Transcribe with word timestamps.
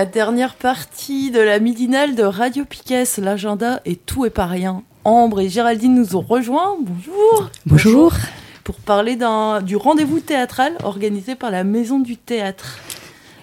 La 0.00 0.06
dernière 0.06 0.54
partie 0.54 1.30
de 1.30 1.40
la 1.40 1.58
midinale 1.58 2.14
de 2.14 2.22
Radio 2.22 2.64
Piquet. 2.64 3.04
L'agenda 3.18 3.82
et 3.84 3.96
tout 3.96 4.24
est 4.24 4.30
pas 4.30 4.46
rien. 4.46 4.82
Ambre 5.04 5.40
et 5.40 5.50
Géraldine 5.50 5.94
nous 5.94 6.16
ont 6.16 6.22
rejoints. 6.22 6.74
Bonjour. 6.80 7.50
Bonjour. 7.66 8.14
Pour 8.64 8.76
parler 8.76 9.18
du 9.62 9.76
rendez-vous 9.76 10.20
théâtral 10.20 10.72
organisé 10.84 11.34
par 11.34 11.50
la 11.50 11.64
Maison 11.64 11.98
du 11.98 12.16
Théâtre. 12.16 12.78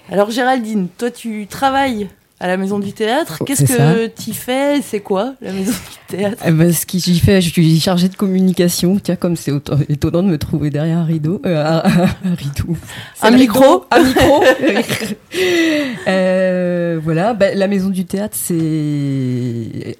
Alors 0.10 0.32
Géraldine, 0.32 0.88
toi 0.98 1.12
tu 1.12 1.46
travailles 1.46 2.10
à 2.40 2.48
la 2.48 2.58
Maison 2.58 2.77
du 2.80 2.94
Théâtre. 2.94 3.38
Oh, 3.41 3.44
Qu'est-ce 3.46 3.66
que 3.66 4.08
tu 4.08 4.34
fais? 4.34 4.82
C'est 4.82 5.00
quoi 5.00 5.34
la 5.41 5.52
Maison 5.54 5.72
du 5.72 6.18
Théâtre? 6.18 6.44
Eh 6.46 6.52
ben, 6.52 6.72
ce 6.72 6.86
que 6.86 6.98
j'y 7.00 7.20
fais, 7.20 7.41
je 7.41 7.50
suis 7.50 7.80
chargée 7.80 8.10
de 8.10 8.16
communication. 8.16 8.99
Tiens, 9.02 9.16
comme 9.16 9.35
c'est 9.35 9.52
étonnant 9.90 10.21
de 10.24 10.27
me 10.30 10.38
trouver 10.38 10.70
derrière 10.70 10.99
un 10.99 11.05
rideau. 11.05 11.41
euh, 11.46 11.63
un, 11.65 12.30
un 12.30 12.35
rideau. 12.35 12.77
Un 13.21 13.32
micro 13.32 13.85
Un 13.91 14.04
micro 14.04 14.43
Euh, 16.08 16.99
Voilà, 17.04 17.34
ben, 17.34 17.58
la 17.58 17.68
Maison 17.68 17.90
du 17.90 18.05
Théâtre, 18.05 18.38
c'est 18.40 19.98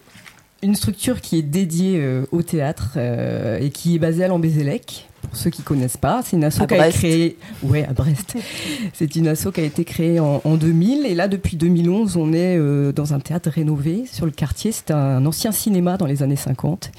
une 0.63 0.75
structure 0.75 1.22
qui 1.22 1.38
est 1.38 1.44
dédiée 1.44 1.97
euh, 2.00 2.25
au 2.31 2.41
théâtre 2.41 2.94
euh, 2.97 3.59
et 3.59 3.69
qui 3.69 3.95
est 3.95 4.00
basée 4.00 4.23
à 4.23 4.27
Lambézélec. 4.27 5.08
Pour 5.23 5.36
ceux 5.36 5.49
qui 5.49 5.61
connaissent 5.61 5.97
pas, 5.97 6.22
c'est 6.23 6.38
une 6.38 6.44
asso 6.45 6.59
qui 6.67 6.73
a 6.75 6.88
été 6.88 6.97
créée. 6.99 7.38
Ouais, 7.64 7.86
à 7.86 7.91
Brest. 7.91 8.38
c'est 8.94 9.16
une 9.17 9.27
asso 9.27 9.49
qui 9.53 9.59
a 9.59 9.64
été 9.64 9.83
créée 9.83 10.19
en, 10.22 10.41
en 10.45 10.55
2000 10.55 11.05
et 11.05 11.16
là 11.16 11.27
depuis 11.27 11.58
2011, 11.58 12.16
on 12.16 12.31
est 12.31 12.55
euh, 12.58 12.94
dans 12.94 13.14
un 13.14 13.19
théâtre 13.19 13.49
rénové 13.49 14.05
sur 14.09 14.25
le 14.25 14.31
quartier. 14.31 14.72
C'est 14.72 14.89
un 14.91 15.25
ancien 15.25 15.52
cinéma 15.52 15.97
dans 15.97 16.05
les 16.05 16.23
années 16.23 16.38
50 16.38 16.92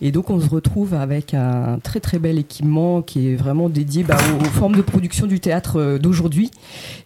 et 0.00 0.12
donc 0.12 0.30
on 0.30 0.38
se 0.38 0.48
retrouve 0.48 0.94
avec 0.94 1.34
un 1.34 1.80
très 1.82 1.98
très 1.98 2.18
bel 2.20 2.38
équipement 2.38 3.02
qui 3.02 3.30
est 3.30 3.34
vraiment 3.36 3.68
dédié 3.68 4.04
bah, 4.04 4.16
aux, 4.38 4.42
aux 4.42 4.50
formes 4.50 4.76
de 4.76 4.82
production 4.82 5.26
du 5.26 5.40
théâtre 5.40 5.98
d'aujourd'hui 6.00 6.50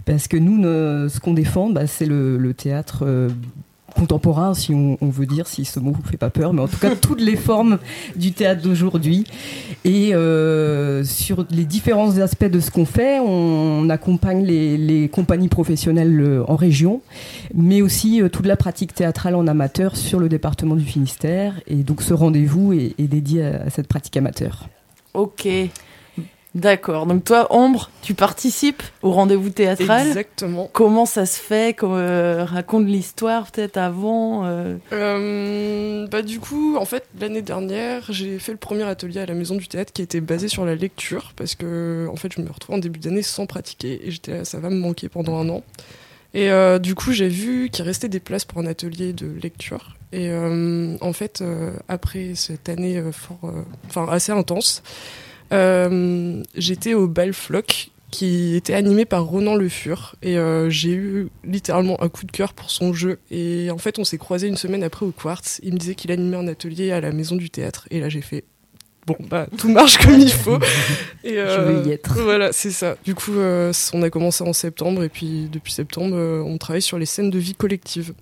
parce 0.04 0.28
que 0.28 0.36
nous, 0.36 0.58
ne- 0.58 1.08
ce 1.08 1.20
qu'on 1.20 1.32
défend, 1.32 1.70
bah, 1.70 1.86
c'est 1.86 2.06
le, 2.06 2.36
le 2.36 2.54
théâtre. 2.54 3.04
Contemporain, 3.96 4.54
si 4.54 4.72
on, 4.74 4.96
on 5.00 5.08
veut 5.08 5.26
dire, 5.26 5.46
si 5.48 5.64
ce 5.64 5.80
mot 5.80 5.92
vous 5.92 6.08
fait 6.08 6.16
pas 6.16 6.30
peur, 6.30 6.52
mais 6.52 6.62
en 6.62 6.68
tout 6.68 6.78
cas 6.78 6.94
toutes 7.00 7.20
les 7.20 7.36
formes 7.36 7.78
du 8.14 8.32
théâtre 8.32 8.62
d'aujourd'hui. 8.62 9.24
Et 9.84 10.14
euh, 10.14 11.04
sur 11.04 11.44
les 11.50 11.64
différents 11.64 12.18
aspects 12.18 12.44
de 12.44 12.60
ce 12.60 12.70
qu'on 12.70 12.86
fait, 12.86 13.18
on 13.18 13.88
accompagne 13.90 14.44
les, 14.44 14.76
les 14.76 15.08
compagnies 15.08 15.48
professionnelles 15.48 16.20
euh, 16.20 16.44
en 16.46 16.56
région, 16.56 17.00
mais 17.54 17.82
aussi 17.82 18.22
euh, 18.22 18.28
toute 18.28 18.46
la 18.46 18.56
pratique 18.56 18.94
théâtrale 18.94 19.34
en 19.34 19.46
amateur 19.46 19.96
sur 19.96 20.20
le 20.20 20.28
département 20.28 20.76
du 20.76 20.84
Finistère. 20.84 21.54
Et 21.66 21.76
donc 21.76 22.02
ce 22.02 22.14
rendez-vous 22.14 22.72
est, 22.72 22.94
est 22.98 23.08
dédié 23.08 23.44
à, 23.44 23.62
à 23.64 23.70
cette 23.70 23.88
pratique 23.88 24.16
amateur. 24.16 24.68
Ok. 25.14 25.48
D'accord. 26.56 27.04
Donc 27.04 27.22
toi, 27.24 27.46
Ambre, 27.52 27.90
tu 28.00 28.14
participes 28.14 28.82
au 29.02 29.10
rendez-vous 29.12 29.50
théâtral. 29.50 30.06
Exactement. 30.06 30.70
Comment 30.72 31.04
ça 31.04 31.26
se 31.26 31.38
fait 31.38 31.76
Comment, 31.76 31.96
euh, 31.98 32.44
Raconte 32.46 32.86
l'histoire 32.86 33.50
peut-être 33.50 33.76
avant. 33.76 34.46
euh. 34.46 34.76
Euh, 34.92 36.06
bah 36.06 36.22
du 36.22 36.40
coup, 36.40 36.76
en 36.76 36.86
fait, 36.86 37.04
l'année 37.20 37.42
dernière, 37.42 38.06
j'ai 38.10 38.38
fait 38.38 38.52
le 38.52 38.58
premier 38.58 38.84
atelier 38.84 39.20
à 39.20 39.26
la 39.26 39.34
Maison 39.34 39.54
du 39.56 39.68
Théâtre 39.68 39.92
qui 39.92 40.00
était 40.00 40.22
basé 40.22 40.48
sur 40.48 40.64
la 40.64 40.74
lecture 40.74 41.34
parce 41.36 41.54
que, 41.54 42.08
en 42.10 42.16
fait, 42.16 42.32
je 42.34 42.40
me 42.40 42.50
retrouvais 42.50 42.76
en 42.78 42.80
début 42.80 43.00
d'année 43.00 43.22
sans 43.22 43.44
pratiquer 43.44 44.00
et 44.06 44.10
j'étais 44.10 44.32
là, 44.38 44.44
ça 44.46 44.58
va 44.58 44.70
me 44.70 44.76
manquer 44.78 45.10
pendant 45.10 45.36
un 45.38 45.48
an. 45.50 45.62
Et 46.32 46.50
euh, 46.50 46.78
du 46.78 46.94
coup, 46.94 47.12
j'ai 47.12 47.28
vu 47.28 47.68
qu'il 47.70 47.84
restait 47.84 48.08
des 48.08 48.20
places 48.20 48.46
pour 48.46 48.60
un 48.60 48.66
atelier 48.66 49.12
de 49.12 49.26
lecture. 49.42 49.96
Et 50.12 50.30
euh, 50.30 50.96
en 51.02 51.12
fait, 51.12 51.42
euh, 51.42 51.72
après 51.88 52.32
cette 52.34 52.70
année 52.70 52.96
euh, 52.96 53.12
fort, 53.12 53.40
euh, 53.44 53.62
enfin 53.88 54.06
assez 54.10 54.32
intense, 54.32 54.82
euh, 54.86 55.35
j'étais 55.50 56.94
au 56.94 57.08
bal 57.08 57.32
Floc 57.32 57.90
qui 58.10 58.54
était 58.54 58.74
animé 58.74 59.04
par 59.04 59.24
Ronan 59.24 59.56
Le 59.56 59.68
Fur 59.68 60.14
et 60.22 60.38
euh, 60.38 60.70
j'ai 60.70 60.92
eu 60.92 61.28
littéralement 61.44 62.02
un 62.02 62.08
coup 62.08 62.24
de 62.24 62.32
cœur 62.32 62.54
pour 62.54 62.70
son 62.70 62.92
jeu. 62.92 63.18
Et 63.30 63.70
en 63.70 63.78
fait 63.78 63.98
on 63.98 64.04
s'est 64.04 64.18
croisé 64.18 64.48
une 64.48 64.56
semaine 64.56 64.82
après 64.82 65.04
au 65.04 65.10
Quartz. 65.10 65.60
Il 65.62 65.74
me 65.74 65.78
disait 65.78 65.94
qu'il 65.94 66.12
animait 66.12 66.36
un 66.36 66.48
atelier 66.48 66.92
à 66.92 67.00
la 67.00 67.12
maison 67.12 67.36
du 67.36 67.50
théâtre. 67.50 67.86
Et 67.90 68.00
là 68.00 68.08
j'ai 68.08 68.20
fait 68.20 68.44
bon 69.06 69.16
bah 69.28 69.46
tout 69.58 69.68
marche 69.68 69.98
comme 69.98 70.18
il 70.18 70.32
faut. 70.32 70.58
Et 71.24 71.38
euh, 71.38 71.80
veux 71.82 71.88
y 71.88 71.92
être. 71.92 72.18
voilà 72.20 72.52
c'est 72.52 72.70
ça. 72.70 72.96
Du 73.04 73.14
coup 73.14 73.34
euh, 73.34 73.72
on 73.92 74.02
a 74.02 74.10
commencé 74.10 74.44
en 74.44 74.52
septembre. 74.52 75.02
Et 75.02 75.08
puis 75.08 75.48
depuis 75.50 75.72
septembre 75.72 76.16
euh, 76.16 76.42
on 76.42 76.58
travaille 76.58 76.82
sur 76.82 76.98
les 76.98 77.06
scènes 77.06 77.30
de 77.30 77.38
vie 77.38 77.54
collective. 77.54 78.14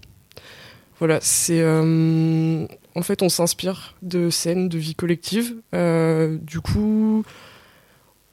Voilà 0.98 1.18
c'est 1.20 1.60
euh, 1.60 2.66
en 2.94 3.02
fait 3.02 3.22
on 3.22 3.28
s'inspire 3.28 3.94
de 4.02 4.30
scènes 4.30 4.68
de 4.68 4.78
vie 4.78 4.94
collective 4.94 5.54
Euh, 5.74 6.38
du 6.40 6.60
coup 6.60 7.24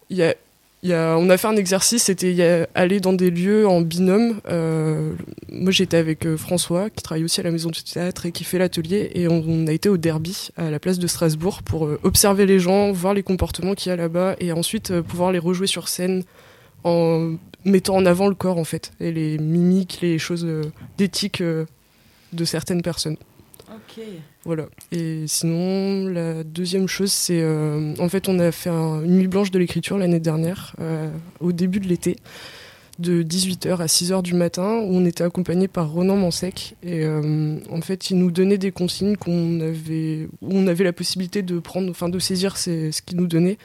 y 0.09 0.23
a 0.23 0.35
on 0.83 1.29
a 1.29 1.37
fait 1.37 1.47
un 1.47 1.55
exercice, 1.57 2.03
c'était 2.03 2.67
aller 2.73 2.99
dans 2.99 3.13
des 3.13 3.29
lieux 3.29 3.67
en 3.67 3.81
binôme. 3.81 4.41
Euh, 4.49 5.13
moi, 5.49 5.71
j'étais 5.71 5.97
avec 5.97 6.25
euh, 6.25 6.37
François, 6.37 6.89
qui 6.89 7.03
travaille 7.03 7.23
aussi 7.23 7.39
à 7.39 7.43
la 7.43 7.51
Maison 7.51 7.69
du 7.69 7.83
Théâtre 7.83 8.25
et 8.25 8.31
qui 8.31 8.43
fait 8.43 8.57
l'atelier. 8.57 9.11
Et 9.13 9.27
on, 9.27 9.43
on 9.47 9.67
a 9.67 9.73
été 9.73 9.89
au 9.89 9.97
Derby, 9.97 10.49
à 10.57 10.71
la 10.71 10.79
place 10.79 10.97
de 10.97 11.05
Strasbourg, 11.05 11.61
pour 11.61 11.87
observer 12.03 12.47
les 12.47 12.59
gens, 12.59 12.91
voir 12.91 13.13
les 13.13 13.21
comportements 13.21 13.75
qu'il 13.75 13.91
y 13.91 13.93
a 13.93 13.95
là-bas, 13.95 14.35
et 14.39 14.51
ensuite 14.51 15.01
pouvoir 15.01 15.31
les 15.31 15.37
rejouer 15.37 15.67
sur 15.67 15.87
scène 15.87 16.23
en 16.83 17.35
mettant 17.63 17.95
en 17.95 18.05
avant 18.07 18.27
le 18.27 18.33
corps, 18.33 18.57
en 18.57 18.63
fait, 18.63 18.91
et 18.99 19.11
les 19.11 19.37
mimiques, 19.37 19.99
les 20.01 20.17
choses 20.17 20.47
d'éthique 20.97 21.43
de 21.43 22.45
certaines 22.45 22.81
personnes. 22.81 23.17
Voilà. 24.43 24.67
Et 24.91 25.25
sinon, 25.27 26.07
la 26.07 26.43
deuxième 26.43 26.87
chose, 26.87 27.11
c'est 27.11 27.41
euh, 27.41 27.93
en 27.99 28.09
fait, 28.09 28.27
on 28.29 28.39
a 28.39 28.51
fait 28.51 28.69
un- 28.69 29.03
une 29.03 29.17
nuit 29.19 29.27
blanche 29.27 29.51
de 29.51 29.59
l'écriture 29.59 29.97
l'année 29.97 30.19
dernière, 30.19 30.75
euh, 30.79 31.09
au 31.39 31.51
début 31.51 31.79
de 31.79 31.87
l'été, 31.87 32.15
de 32.99 33.23
18h 33.23 33.79
à 33.81 33.87
6h 33.87 34.21
du 34.21 34.33
matin, 34.33 34.79
où 34.83 34.95
on 34.95 35.05
était 35.05 35.23
accompagné 35.23 35.67
par 35.67 35.89
Ronan 35.91 36.17
Mansec. 36.17 36.75
Et 36.83 37.03
euh, 37.03 37.57
en 37.69 37.81
fait, 37.81 38.09
il 38.09 38.17
nous 38.17 38.31
donnait 38.31 38.57
des 38.57 38.71
consignes 38.71 39.15
qu'on 39.15 39.59
avait, 39.61 40.27
où 40.41 40.49
on 40.51 40.67
avait 40.67 40.83
la 40.83 40.93
possibilité 40.93 41.41
de 41.41 41.59
prendre, 41.59 41.89
enfin, 41.89 42.09
de 42.09 42.19
saisir 42.19 42.57
ce 42.57 42.91
qu'il 43.01 43.17
nous 43.17 43.27
donnait. 43.27 43.57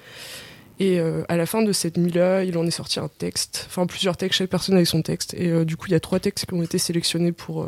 Et 0.78 1.00
à 1.00 1.36
la 1.38 1.46
fin 1.46 1.62
de 1.62 1.72
cette 1.72 1.96
nuit-là, 1.96 2.44
il 2.44 2.58
en 2.58 2.66
est 2.66 2.70
sorti 2.70 3.00
un 3.00 3.08
texte, 3.08 3.64
enfin 3.66 3.86
plusieurs 3.86 4.18
textes, 4.18 4.36
chaque 4.40 4.50
personne 4.50 4.74
avec 4.74 4.86
son 4.86 5.00
texte. 5.00 5.32
Et 5.32 5.64
du 5.64 5.74
coup, 5.74 5.86
il 5.88 5.92
y 5.92 5.94
a 5.94 6.00
trois 6.00 6.20
textes 6.20 6.44
qui 6.44 6.52
ont 6.52 6.62
été 6.62 6.76
sélectionnés 6.76 7.32
pour, 7.32 7.66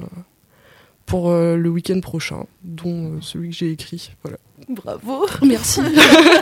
pour 1.08 1.30
euh, 1.30 1.56
le 1.56 1.70
week-end 1.70 2.00
prochain, 2.00 2.44
dont 2.62 3.12
euh, 3.12 3.18
celui 3.22 3.48
que 3.48 3.56
j'ai 3.56 3.70
écrit. 3.72 4.10
Voilà. 4.22 4.38
Bravo. 4.68 5.26
Merci. 5.46 5.80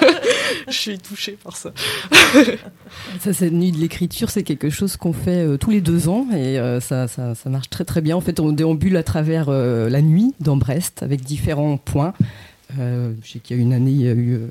Je 0.69 0.72
suis 0.72 0.99
touchée 0.99 1.38
par 1.43 1.56
ça. 1.56 1.71
Ça, 3.21 3.32
cette 3.32 3.53
nuit 3.53 3.71
de 3.71 3.78
l'écriture, 3.78 4.31
c'est 4.31 4.43
quelque 4.43 4.69
chose 4.69 4.97
qu'on 4.97 5.12
fait 5.12 5.47
euh, 5.47 5.56
tous 5.56 5.71
les 5.71 5.81
deux 5.81 6.09
ans 6.09 6.26
et 6.32 6.59
euh, 6.59 6.81
ça, 6.81 7.06
ça, 7.06 7.34
ça 7.34 7.50
marche 7.50 7.71
très 7.71 7.84
très 7.84 8.00
bien. 8.00 8.16
En 8.16 8.21
fait, 8.21 8.41
on 8.41 8.53
déambule 8.53 8.97
à 8.97 9.03
travers 9.03 9.47
euh, 9.49 9.88
la 9.88 10.03
nuit 10.03 10.34
dans 10.41 10.56
Brest 10.56 11.03
avec 11.03 11.23
différents 11.23 11.76
points. 11.76 12.14
Euh, 12.79 13.13
je 13.23 13.33
sais 13.33 13.39
qu'il 13.39 13.57
y 13.57 13.61
a 13.61 13.63
une 13.63 13.73
année, 13.73 13.93
il 13.93 14.03
y 14.03 14.09
a 14.09 14.13
eu 14.13 14.35
euh, 14.35 14.49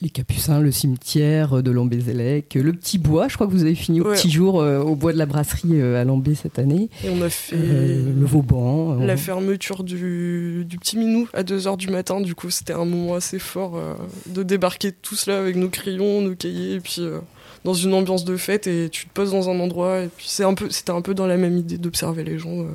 les 0.00 0.08
Capucins, 0.08 0.60
le 0.60 0.72
cimetière 0.72 1.58
euh, 1.58 1.62
de 1.62 1.70
Lambézélec, 1.70 2.54
le 2.54 2.72
petit 2.72 2.98
bois. 2.98 3.28
Je 3.28 3.34
crois 3.34 3.46
que 3.46 3.52
vous 3.52 3.62
avez 3.62 3.74
fini 3.74 4.00
au 4.00 4.04
petit 4.04 4.30
jour 4.30 4.54
au 4.56 4.94
bois 4.94 5.12
de 5.12 5.18
la 5.18 5.26
brasserie 5.26 5.80
à 5.80 6.04
Lambé 6.04 6.34
cette 6.34 6.58
année. 6.58 6.88
Et 7.04 7.10
on 7.10 7.20
a 7.22 7.28
fait 7.28 7.56
le 7.56 8.24
Vauban. 8.24 8.96
la 8.96 9.16
fermeture 9.16 9.84
du, 9.84 10.64
du 10.66 10.78
petit 10.78 10.96
Minou 10.96 11.28
à 11.34 11.42
2h 11.42 11.76
du 11.76 11.88
matin. 11.88 12.20
Du 12.20 12.34
coup, 12.34 12.50
c'était 12.50 12.72
un 12.72 12.84
moment 12.84 13.14
assez 13.14 13.38
fort 13.38 13.80
de 14.26 14.42
débarquer 14.42 14.92
tous 14.92 15.26
là 15.26 15.38
avec 15.38 15.56
nos 15.56 15.68
crayons, 15.68 16.22
nos 16.22 16.34
cahiers, 16.34 16.74
et 16.74 16.80
puis 16.80 17.02
dans 17.64 17.74
une 17.74 17.94
ambiance 17.94 18.24
de 18.24 18.36
fête. 18.36 18.66
Et 18.66 18.88
tu 18.90 19.06
te 19.06 19.12
poses 19.12 19.32
dans 19.32 19.50
un 19.50 19.60
endroit, 19.60 20.00
et 20.00 20.08
puis 20.08 20.26
c'était 20.28 20.90
un 20.90 21.02
peu 21.02 21.14
dans 21.14 21.26
la 21.26 21.36
même 21.36 21.58
idée 21.58 21.78
d'observer 21.78 22.24
les 22.24 22.38
gens. 22.38 22.66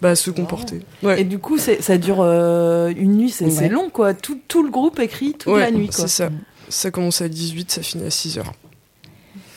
Bah, 0.00 0.14
se 0.14 0.30
comporter. 0.30 0.80
Ouais. 1.02 1.20
Et 1.20 1.24
du 1.24 1.38
coup, 1.38 1.58
ça 1.58 1.98
dure 1.98 2.18
euh, 2.20 2.92
une 2.96 3.16
nuit, 3.16 3.30
c'est 3.30 3.46
Ouais. 3.46 3.68
long 3.68 3.90
quoi. 3.90 4.14
Tout, 4.14 4.38
tout 4.48 4.62
le 4.62 4.70
groupe 4.70 4.98
écrit 5.00 5.32
toute 5.32 5.52
Ouais, 5.52 5.60
la 5.60 5.70
nuit 5.70 5.88
quoi. 5.88 6.06
C'est 6.06 6.08
ça. 6.24 6.30
Ça 6.68 6.90
commence 6.90 7.20
à 7.22 7.28
18, 7.28 7.70
ça 7.70 7.82
finit 7.82 8.04
à 8.04 8.08
6h. 8.10 8.42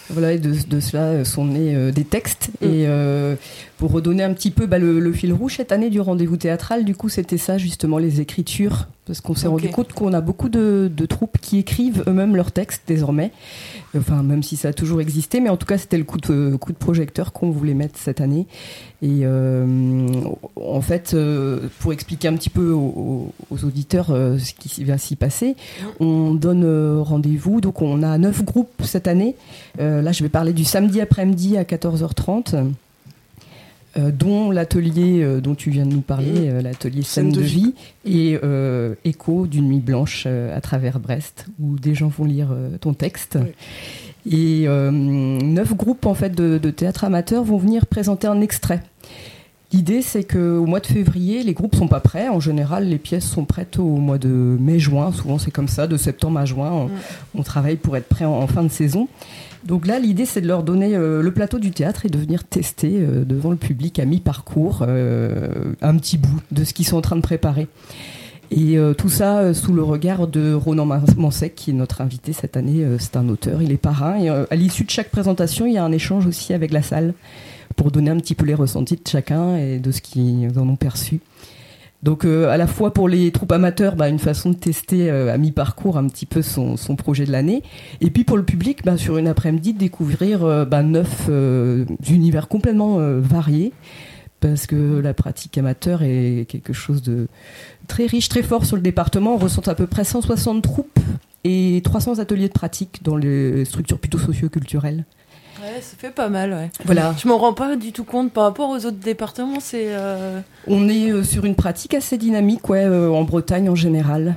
Voilà, 0.10 0.34
et 0.34 0.40
de, 0.40 0.54
de 0.68 0.80
cela 0.82 1.04
euh, 1.04 1.24
sont 1.24 1.46
nés 1.46 1.74
euh, 1.76 1.92
des 1.92 2.04
textes. 2.04 2.50
Mm. 2.62 2.66
Et 2.66 2.86
euh, 2.88 3.36
pour 3.78 3.92
redonner 3.92 4.24
un 4.24 4.34
petit 4.34 4.52
peu 4.52 4.66
bah, 4.66 4.78
le, 4.78 5.00
le 5.00 5.14
fil 5.14 5.32
rouge 5.34 5.56
cette 5.58 5.72
année 5.72 5.90
du 5.90 6.02
rendez-vous 6.02 6.38
théâtral, 6.38 6.84
du 6.84 6.96
coup, 6.96 7.08
c'était 7.10 7.38
ça 7.38 7.58
justement, 7.58 7.98
les 7.98 8.20
écritures 8.20 8.88
parce 9.06 9.20
qu'on 9.20 9.34
s'est 9.34 9.48
rendu 9.48 9.70
compte 9.70 9.94
qu'on 9.94 10.14
a 10.14 10.22
beaucoup 10.22 10.48
de, 10.48 10.90
troupes 11.10 11.38
qui 11.40 11.58
écrivent 11.58 12.04
eux-mêmes 12.08 12.36
leurs 12.36 12.52
textes 12.52 12.84
désormais. 12.88 13.32
Enfin, 13.98 14.22
même 14.22 14.44
si 14.44 14.56
ça 14.56 14.70
a 14.70 14.74
toujours 14.74 15.02
existé, 15.02 15.40
mais 15.40 15.50
en 15.50 15.58
tout 15.58 15.66
cas, 15.66 15.78
c'était 15.78 15.98
le 15.98 16.04
coup 16.04 16.18
de, 16.20 16.56
coup 16.56 16.72
de 16.72 16.78
projecteur 16.78 17.34
qu'on 17.34 17.50
voulait 17.50 17.74
mettre 17.74 17.98
cette 17.98 18.22
année. 18.22 18.46
Et 19.02 19.22
euh, 19.24 20.08
en 20.56 20.82
fait, 20.82 21.14
euh, 21.14 21.68
pour 21.80 21.94
expliquer 21.94 22.28
un 22.28 22.36
petit 22.36 22.52
peu 22.52 22.72
aux, 22.72 23.34
auditeurs 23.64 24.12
euh, 24.12 24.38
ce 24.38 24.54
qui 24.54 24.84
va 24.84 25.00
s'y 25.00 25.16
passer, 25.16 25.56
on 26.00 26.36
donne 26.36 27.02
rendez-vous. 27.02 27.60
Donc, 27.60 27.82
on 27.82 28.04
a 28.04 28.18
neuf 28.20 28.44
groupes 28.44 28.84
cette 28.84 29.08
année. 29.08 29.36
là, 29.80 30.12
je 30.12 30.24
vais 30.24 30.30
parler 30.30 30.54
du 30.54 30.64
samedi 30.64 31.02
après-midi 31.02 31.58
à 31.58 31.64
14h30. 31.64 32.72
Euh, 33.98 34.10
dont 34.10 34.52
l'atelier 34.52 35.22
euh, 35.22 35.42
dont 35.42 35.54
tu 35.54 35.70
viens 35.70 35.86
de 35.86 35.92
nous 35.92 36.02
parler, 36.02 36.48
euh, 36.48 36.62
l'atelier 36.62 37.02
Scène 37.02 37.30
de, 37.30 37.42
vie, 37.42 37.74
et 38.06 38.40
Écho 39.04 39.48
d'une 39.48 39.68
nuit 39.68 39.80
blanche 39.80 40.26
à 40.26 40.62
travers 40.62 41.00
Brest, 41.00 41.48
où 41.60 41.78
des 41.78 41.94
gens 41.94 42.08
vont 42.08 42.26
lire 42.26 42.50
ton 42.80 42.94
texte. 42.94 43.38
Et 44.30 44.68
neuf 44.68 45.76
groupes 45.76 46.06
en 46.06 46.14
fait 46.14 46.34
de, 46.34 46.58
théâtre 46.70 47.04
amateur 47.04 47.44
vont 47.44 47.58
venir 47.58 47.86
présenter 47.86 48.28
un 48.28 48.42
extrait. 48.42 48.82
L'idée, 49.74 50.02
c'est 50.02 50.26
qu'au 50.26 50.66
mois 50.66 50.82
de 50.82 50.88
février, 50.88 51.44
les 51.44 51.54
groupes 51.54 51.76
sont 51.76 51.88
pas 51.88 52.02
prêts. 52.02 52.28
En 52.28 52.42
général, 52.42 52.90
les 52.90 52.98
pièces 52.98 53.26
sont 53.26 53.46
prêtes 53.46 53.80
au 53.80 53.96
mois 53.96 54.18
de 54.18 54.28
mai-juin. 54.60 55.14
Souvent, 55.14 55.38
c'est 55.38 55.52
comme 55.52 55.70
ça, 55.70 55.88
de 55.88 55.96
septembre 55.96 56.40
à 56.40 56.46
juin. 56.46 56.90
On, 57.34 57.40
mm. 57.40 57.44
travaille 57.46 57.78
pour 57.78 57.96
être 57.96 58.10
prêt 58.10 58.26
en 58.26 58.46
fin 58.48 58.64
de 58.64 58.70
saison. 58.70 59.08
Donc 59.66 59.86
là, 59.86 60.00
l'idée, 60.00 60.26
c'est 60.26 60.42
de 60.42 60.48
leur 60.48 60.64
donner 60.64 60.96
euh, 60.96 61.22
le 61.22 61.32
plateau 61.32 61.60
du 61.60 61.72
théâtre 61.72 62.06
et 62.06 62.10
de 62.10 62.18
venir 62.18 62.44
tester 62.44 62.98
euh, 63.00 63.24
devant 63.24 63.52
le 63.52 63.58
public 63.58 64.00
à 64.00 64.06
mi-parcours 64.06 64.84
euh, 64.88 65.74
un 65.82 65.98
petit 65.98 66.18
bout 66.18 66.40
de 66.52 66.64
ce 66.64 66.74
qu'ils 66.74 66.88
sont 66.88 66.98
en 66.98 67.02
train 67.02 67.16
de 67.16 67.22
préparer. 67.22 67.68
Et 68.54 68.78
tout 68.98 69.08
ça 69.08 69.54
sous 69.54 69.72
le 69.72 69.82
regard 69.82 70.28
de 70.28 70.54
Ronan 70.54 70.86
Mansec, 70.86 71.56
qui 71.56 71.70
est 71.70 71.74
notre 71.74 72.02
invité 72.02 72.34
cette 72.34 72.58
année. 72.58 72.86
c'est 73.00 73.16
un 73.16 73.30
auteur, 73.30 73.62
il 73.62 73.72
est 73.72 73.78
parrain. 73.78 74.20
Et 74.20 74.28
à 74.28 74.56
l'issue 74.58 74.84
de 74.84 74.90
chaque 74.90 75.10
présentation, 75.10 75.66
il 75.68 75.72
y 75.72 75.78
a 75.78 75.86
un 75.86 75.92
échange 75.94 76.26
aussi 76.28 76.54
avec 76.54 76.74
la 76.74 76.82
salle 76.82 77.14
pour 77.78 77.92
donner 77.92 78.12
un 78.12 78.18
petit 78.18 78.36
peu 78.36 78.46
les 78.46 78.54
ressentis 78.54 78.98
de 78.98 79.08
chacun 79.08 79.56
et 79.56 79.80
de 79.80 79.90
ce 79.92 80.02
qu'ils 80.02 80.60
en 80.60 80.68
ont 80.68 80.76
perçu. 80.76 81.22
Donc 82.04 82.26
euh, 82.26 82.50
à 82.50 82.58
la 82.58 82.68
fois 82.68 82.94
pour 82.94 83.08
les 83.08 83.32
troupes 83.32 83.52
amateurs, 83.52 83.96
bah, 83.96 84.10
une 84.10 84.20
façon 84.20 84.50
de 84.50 84.56
tester 84.56 85.10
euh, 85.12 85.32
à 85.32 85.38
mi-parcours 85.38 85.98
un 85.98 86.08
petit 86.08 86.26
peu 86.26 86.42
son, 86.42 86.76
projet 86.96 87.26
de 87.26 87.32
l'année, 87.32 87.62
et 88.02 88.10
puis 88.10 88.24
pour 88.24 88.38
le 88.38 88.44
public, 88.44 88.84
bah, 88.84 88.98
sur 88.98 89.18
une 89.18 89.28
après-midi, 89.28 89.74
découvrir 89.74 90.44
euh, 90.44 90.66
bah, 90.66 90.84
neuf 90.84 91.30
univers 92.10 92.48
complètement 92.48 92.98
variés, 93.20 93.72
parce 94.40 94.66
que 94.66 95.00
la 95.00 95.14
pratique 95.14 95.58
amateur 95.58 96.02
est 96.02 96.46
quelque 96.48 96.74
chose 96.74 97.02
de 97.04 97.28
très 97.88 98.08
riche, 98.08 98.30
très 98.30 98.42
fort 98.42 98.66
sur 98.66 98.76
le 98.76 98.82
département. 98.82 99.36
On 99.36 99.38
ressent 99.38 99.62
à 99.68 99.76
peu 99.76 99.88
près 99.88 100.04
160 100.04 100.64
troupes 100.64 101.00
et 101.44 101.82
300 101.84 102.20
ateliers 102.20 102.48
de 102.48 102.54
pratique 102.54 103.02
dans 103.04 103.16
les 103.16 103.66
structures 103.66 104.00
plutôt 104.00 104.18
socio-culturelles. 104.18 105.06
Ouais, 105.62 105.80
ça 105.82 105.96
fait 105.98 106.10
pas 106.10 106.30
mal, 106.30 106.54
ouais. 106.54 106.70
Voilà. 106.86 107.14
Je 107.22 107.28
m'en 107.28 107.38
rends 107.38 107.54
pas 107.54 107.76
du 107.76 107.92
tout 107.92 108.04
compte 108.04 108.32
par 108.32 108.46
rapport 108.46 108.70
aux 108.70 108.86
autres 108.86 108.98
départements. 108.98 109.60
C'est. 109.60 109.94
Euh, 109.94 110.40
On 110.68 110.90
est 110.90 111.12
euh, 111.12 111.24
sur 111.24 111.46
une 111.46 111.56
pratique 111.56 111.94
assez 111.94 112.18
dynamique, 112.18 112.68
ouais, 112.70 112.84
euh, 112.84 113.10
en 113.10 113.24
Bretagne 113.24 113.70
en 113.70 113.76
général. 113.76 114.36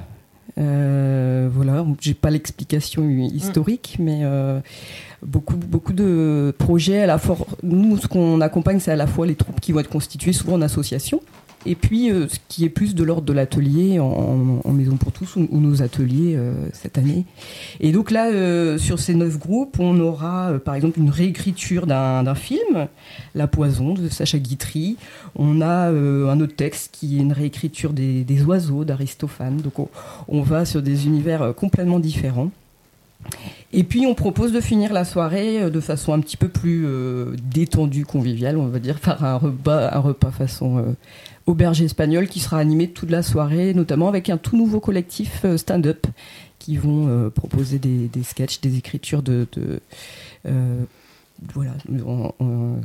voilà, 0.56 1.86
j'ai 2.00 2.14
pas 2.14 2.30
l'explication 2.30 3.08
historique, 3.08 3.96
mais 3.98 4.22
beaucoup, 5.22 5.56
beaucoup 5.56 5.94
de 5.94 6.54
projets 6.58 7.02
à 7.02 7.06
la 7.06 7.18
fois. 7.18 7.38
Nous, 7.62 7.96
ce 7.96 8.06
qu'on 8.06 8.40
accompagne, 8.40 8.80
c'est 8.80 8.92
à 8.92 8.96
la 8.96 9.06
fois 9.06 9.26
les 9.26 9.34
troupes 9.34 9.60
qui 9.60 9.72
vont 9.72 9.80
être 9.80 9.88
constituées 9.88 10.34
souvent 10.34 10.54
en 10.54 10.62
association, 10.62 11.20
et 11.66 11.74
puis, 11.74 12.10
euh, 12.10 12.28
ce 12.28 12.38
qui 12.48 12.64
est 12.64 12.68
plus 12.68 12.94
de 12.94 13.02
l'ordre 13.02 13.26
de 13.26 13.32
l'atelier 13.32 13.98
en, 13.98 14.34
Maison 14.74 14.96
pour 14.96 15.12
tous, 15.12 15.36
ou, 15.36 15.60
nos 15.60 15.82
ateliers 15.82 16.34
euh, 16.36 16.52
cette 16.72 16.98
année. 16.98 17.24
Et 17.80 17.92
donc 17.92 18.10
là, 18.10 18.26
euh, 18.26 18.76
sur 18.76 18.98
ces 18.98 19.14
neuf 19.14 19.38
groupes, 19.38 19.78
on 19.78 19.98
aura 20.00 20.52
par 20.64 20.74
exemple 20.74 20.98
une 20.98 21.10
réécriture 21.10 21.86
d'un 21.86 22.34
film, 22.34 22.88
La 23.36 23.46
Poison 23.46 23.94
de 23.94 24.08
Sacha 24.08 24.38
Guitry. 24.38 24.96
On 25.36 25.60
a 25.60 25.90
un 25.90 26.40
autre 26.40 26.56
texte 26.56 26.90
qui 26.92 27.18
est 27.18 27.20
une 27.20 27.32
réécriture 27.32 27.92
des, 27.92 28.42
oiseaux 28.44 28.84
d'Aristophane. 28.84 29.58
Donc 29.58 29.88
on, 30.26 30.42
va 30.42 30.64
sur 30.64 30.82
des 30.82 31.06
univers 31.06 31.54
complètement 31.54 32.00
différents. 32.00 32.50
Et 33.72 33.84
puis 33.84 34.06
on 34.06 34.14
propose 34.14 34.52
de 34.52 34.60
finir 34.60 34.92
la 34.92 35.04
soirée 35.04 35.70
de 35.70 35.80
façon 35.80 36.12
un 36.12 36.20
petit 36.20 36.36
peu 36.36 36.48
plus 36.48 36.86
détendue, 37.44 38.04
conviviale, 38.04 38.56
on 38.56 38.66
va 38.66 38.80
dire, 38.80 38.98
par 39.00 39.24
un 39.24 39.36
repas 39.36 40.30
façon 40.32 40.96
Auberge 41.46 41.82
espagnole 41.82 42.28
qui 42.28 42.40
sera 42.40 42.58
animé 42.58 42.88
toute 42.88 43.10
la 43.10 43.22
soirée, 43.22 43.74
notamment 43.74 44.08
avec 44.08 44.30
un 44.30 44.38
tout 44.38 44.56
nouveau 44.56 44.80
collectif 44.80 45.42
euh, 45.44 45.58
stand-up 45.58 46.06
qui 46.58 46.76
vont 46.78 47.06
euh, 47.08 47.28
proposer 47.28 47.78
des, 47.78 48.08
des 48.08 48.22
sketchs, 48.22 48.60
des 48.60 48.78
écritures 48.78 49.22
de, 49.22 49.46
euh, 50.46 50.84
voilà, 51.52 51.72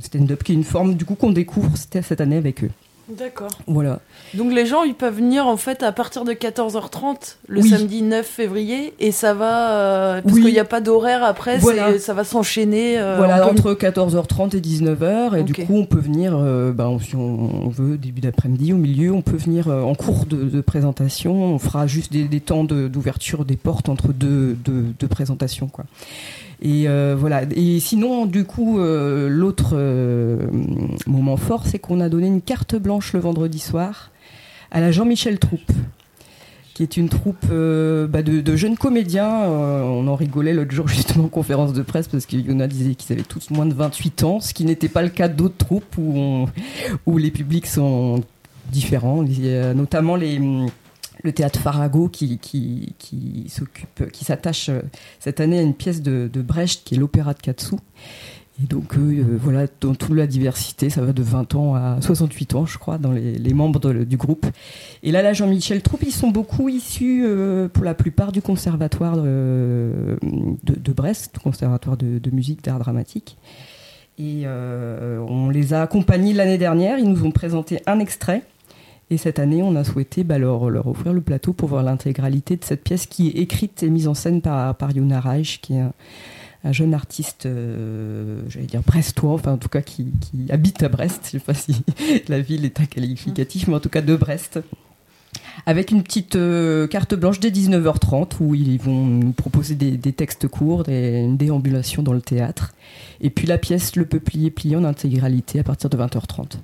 stand-up 0.02 0.44
qui 0.44 0.52
est 0.52 0.56
une 0.56 0.66
forme 0.66 0.96
du 0.96 1.06
coup 1.06 1.16
qu'on 1.16 1.32
découvre 1.32 1.72
cette 1.78 2.20
année 2.20 2.38
avec 2.38 2.64
eux. 2.64 2.72
D'accord. 3.10 3.50
Voilà. 3.66 4.00
Donc 4.36 4.54
les 4.54 4.66
gens, 4.66 4.84
ils 4.84 4.94
peuvent 4.94 5.16
venir 5.16 5.48
en 5.48 5.58
fait 5.58 5.82
à 5.82 5.92
partir 5.92 6.26
de 6.26 6.34
14h30 6.34 7.38
le 7.48 7.62
samedi 7.62 8.04
9 8.04 8.26
février 8.26 8.94
et 9.00 9.12
ça 9.12 9.34
va 9.34 9.72
euh, 9.72 10.22
parce 10.22 10.36
qu'il 10.36 10.52
n'y 10.52 10.60
a 10.60 10.66
pas 10.66 10.80
d'horaire 10.80 11.24
après, 11.24 11.60
ça 11.60 12.14
va 12.14 12.24
s'enchaîner. 12.24 13.00
Euh, 13.00 13.16
voilà, 13.18 13.50
entre 13.50 13.74
14h30 13.74 14.56
et 14.56 14.62
19h 14.62 15.40
et 15.40 15.44
du 15.44 15.54
coup 15.54 15.76
on 15.76 15.86
peut 15.86 16.00
venir, 16.00 16.34
euh, 16.36 16.72
bah, 16.72 16.90
si 17.02 17.16
on, 17.16 17.70
veut 17.70 17.98
début 17.98 18.22
d'après-midi, 18.22 18.74
au 18.74 18.78
milieu, 18.78 19.12
on 19.12 19.22
peut 19.22 19.38
venir 19.38 19.68
en 19.70 19.96
cours 19.96 20.26
de, 20.26 20.62
présentation. 20.62 21.56
On 21.56 21.60
fera 21.60 21.88
juste 21.88 22.12
des, 22.12 22.40
temps 22.40 22.64
d'ouverture 22.64 23.46
des 23.46 23.58
portes 23.58 23.90
entre 23.90 24.14
deux, 24.14 24.56
deux 24.56 25.08
présentations 25.08 25.68
quoi. 25.68 25.86
Et 26.62 26.88
euh, 26.88 27.16
voilà. 27.18 27.44
Et 27.56 27.80
sinon, 27.80 28.26
du 28.26 28.44
coup, 28.44 28.80
euh, 28.80 29.30
l'autre 29.30 29.72
euh, 29.74 30.38
moment 31.08 31.38
fort, 31.38 31.66
c'est 31.66 31.80
qu'on 31.80 32.02
a 32.02 32.10
donné 32.10 32.28
une 32.28 32.42
carte 32.42 32.76
blanche 32.76 33.14
le 33.14 33.20
vendredi 33.20 33.60
soir 33.60 34.12
à 34.72 34.82
la 34.82 34.92
Jean-Michel 34.92 35.40
Troupe 35.40 35.72
qui 36.76 36.84
est 36.84 36.96
une 36.96 37.10
troupe 37.10 37.46
bah, 37.48 38.22
de, 38.22 38.56
jeunes 38.56 38.78
comédiens. 38.78 39.28
on 39.28 40.08
en 40.08 40.16
rigolait 40.16 40.54
l'autre 40.54 40.72
jour 40.72 40.88
justement 40.88 41.26
en 41.26 41.28
conférence 41.28 41.74
de 41.74 41.82
presse 41.82 42.08
parce 42.08 42.26
qu'il 42.26 42.50
y 42.50 42.54
en 42.54 42.62
a 42.62 42.68
disaient 42.68 42.96
qu'ils 42.96 43.12
avaient 43.12 43.24
tous 43.24 43.50
moins 43.50 43.66
de 43.66 43.74
28 43.74 44.24
ans, 44.24 44.40
ce 44.40 44.54
qui 44.54 44.64
n'était 44.64 44.88
pas 44.88 45.02
le 45.02 45.10
cas 45.10 45.28
d'autres 45.28 45.58
troupes 45.58 45.98
où, 45.98 46.46
où 47.06 47.18
les 47.18 47.32
publics 47.32 47.68
sont 47.68 48.24
différents. 48.72 49.26
Notamment 49.76 50.16
les 50.16 50.40
le 51.24 51.32
théâtre 51.32 51.60
Farago 51.60 52.08
qui, 52.08 52.38
qui, 52.38 52.94
qui 52.98 53.46
s'occupe, 53.50 54.12
qui 54.12 54.26
s'attache 54.26 54.70
euh, 54.70 54.82
cette 55.20 55.40
année 55.40 55.60
à 55.60 55.62
une 55.62 55.74
pièce 55.74 56.02
de, 56.02 56.30
Brecht 56.42 56.84
qui 56.86 56.96
est 56.96 56.98
l'opéra 56.98 57.34
de 57.34 57.40
Katsu. 57.40 57.76
Et 58.62 58.68
donc 58.68 58.98
euh, 58.98 59.24
voilà, 59.42 59.68
dans 59.80 59.96
toute 59.96 60.16
la 60.16 60.28
diversité, 60.28 60.90
ça 60.90 61.02
va 61.02 61.14
de 61.14 61.24
20 61.24 61.56
ans 61.56 61.76
à 61.76 61.98
68 62.02 62.56
ans, 62.56 62.66
je 62.66 62.78
crois, 62.78 62.98
dans 62.98 63.12
les, 63.12 63.54
membres 63.54 63.94
du 63.94 64.18
groupe. 64.18 64.46
Et 65.04 65.12
là, 65.12 65.22
là, 65.22 65.34
Jean-Michel 65.34 65.82
Troupe, 65.82 66.04
ils 66.04 66.12
sont 66.12 66.30
beaucoup 66.30 66.68
issus, 66.68 67.24
euh, 67.26 67.70
pour 67.70 67.86
la 67.86 67.94
plupart, 67.94 68.32
du 68.32 68.42
conservatoire 68.42 69.18
de, 69.18 70.18
de, 70.64 70.92
Brest, 70.92 71.34
du 71.36 71.40
conservatoire 71.40 71.96
de, 71.96 72.20
de 72.20 72.32
musique, 72.32 72.64
d'art 72.64 72.80
dramatique. 72.80 73.38
Et 74.18 74.46
on 74.46 75.50
les 75.50 75.74
a 75.74 75.82
accompagnés 75.82 76.34
l'année 76.34 76.58
dernière, 76.58 77.00
ils 77.00 77.08
nous 77.08 77.24
ont 77.24 77.32
présenté 77.32 77.80
un 77.86 78.00
extrait 78.00 78.44
et 79.12 79.18
cette 79.18 79.40
année, 79.40 79.64
on 79.64 79.76
a 79.76 79.84
souhaité 79.84 80.24
bah, 80.24 80.38
leur, 80.38 80.62
offrir 80.86 81.14
le 81.14 81.22
plateau 81.22 81.54
pour 81.54 81.70
voir 81.70 81.82
l'intégralité 81.84 82.58
de 82.58 82.64
cette 82.64 82.84
pièce 82.84 83.08
qui 83.08 83.28
est 83.28 83.42
écrite 83.42 83.82
et 83.82 83.90
mise 83.90 84.08
en 84.08 84.14
scène 84.14 84.42
par, 84.42 84.76
par 84.76 84.96
Yuna 84.96 85.20
Reich, 85.20 85.60
qui 85.62 85.74
est 85.74 85.84
un, 86.64 86.72
jeune 86.72 86.94
artiste, 86.94 87.46
euh, 87.46 88.42
j'allais 88.50 88.68
dire 88.68 88.82
brestois, 88.86 89.34
enfin 89.34 89.54
en 89.54 89.58
tout 89.58 89.70
cas 89.70 89.82
qui, 89.82 90.12
habite 90.50 90.84
à 90.84 90.90
Brest. 90.90 91.30
Je 91.32 91.38
ne 91.38 91.40
sais 91.40 91.46
pas 91.46 91.54
si 91.56 91.84
la 92.28 92.40
ville 92.40 92.66
est 92.66 92.80
un 92.80 92.86
qualificatif, 92.86 93.68
mais 93.68 93.76
en 93.76 93.80
tout 93.80 93.90
cas 93.90 94.02
de 94.02 94.16
Brest. 94.16 94.60
Avec 95.66 95.92
une 95.92 96.04
petite 96.04 96.36
euh, 96.36 96.88
carte 96.88 97.16
blanche 97.16 97.40
dès 97.40 97.50
19h30 97.50 98.34
où 98.42 98.56
ils 98.56 98.80
vont 98.80 99.06
nous 99.06 99.32
proposer 99.32 99.76
des, 99.76 100.14
textes 100.14 100.48
courts, 100.48 100.84
une 100.88 101.38
déambulation 101.38 102.04
dans 102.04 102.14
le 102.14 102.22
théâtre. 102.22 102.74
Et 103.22 103.30
puis 103.30 103.48
la 103.48 103.58
pièce 103.58 103.96
Le 103.96 104.06
Peuplier 104.06 104.52
plié 104.52 104.76
en 104.76 104.84
intégralité 104.84 105.60
à 105.60 105.64
partir 105.64 105.90
de 105.90 105.98
20h30. 105.98 106.60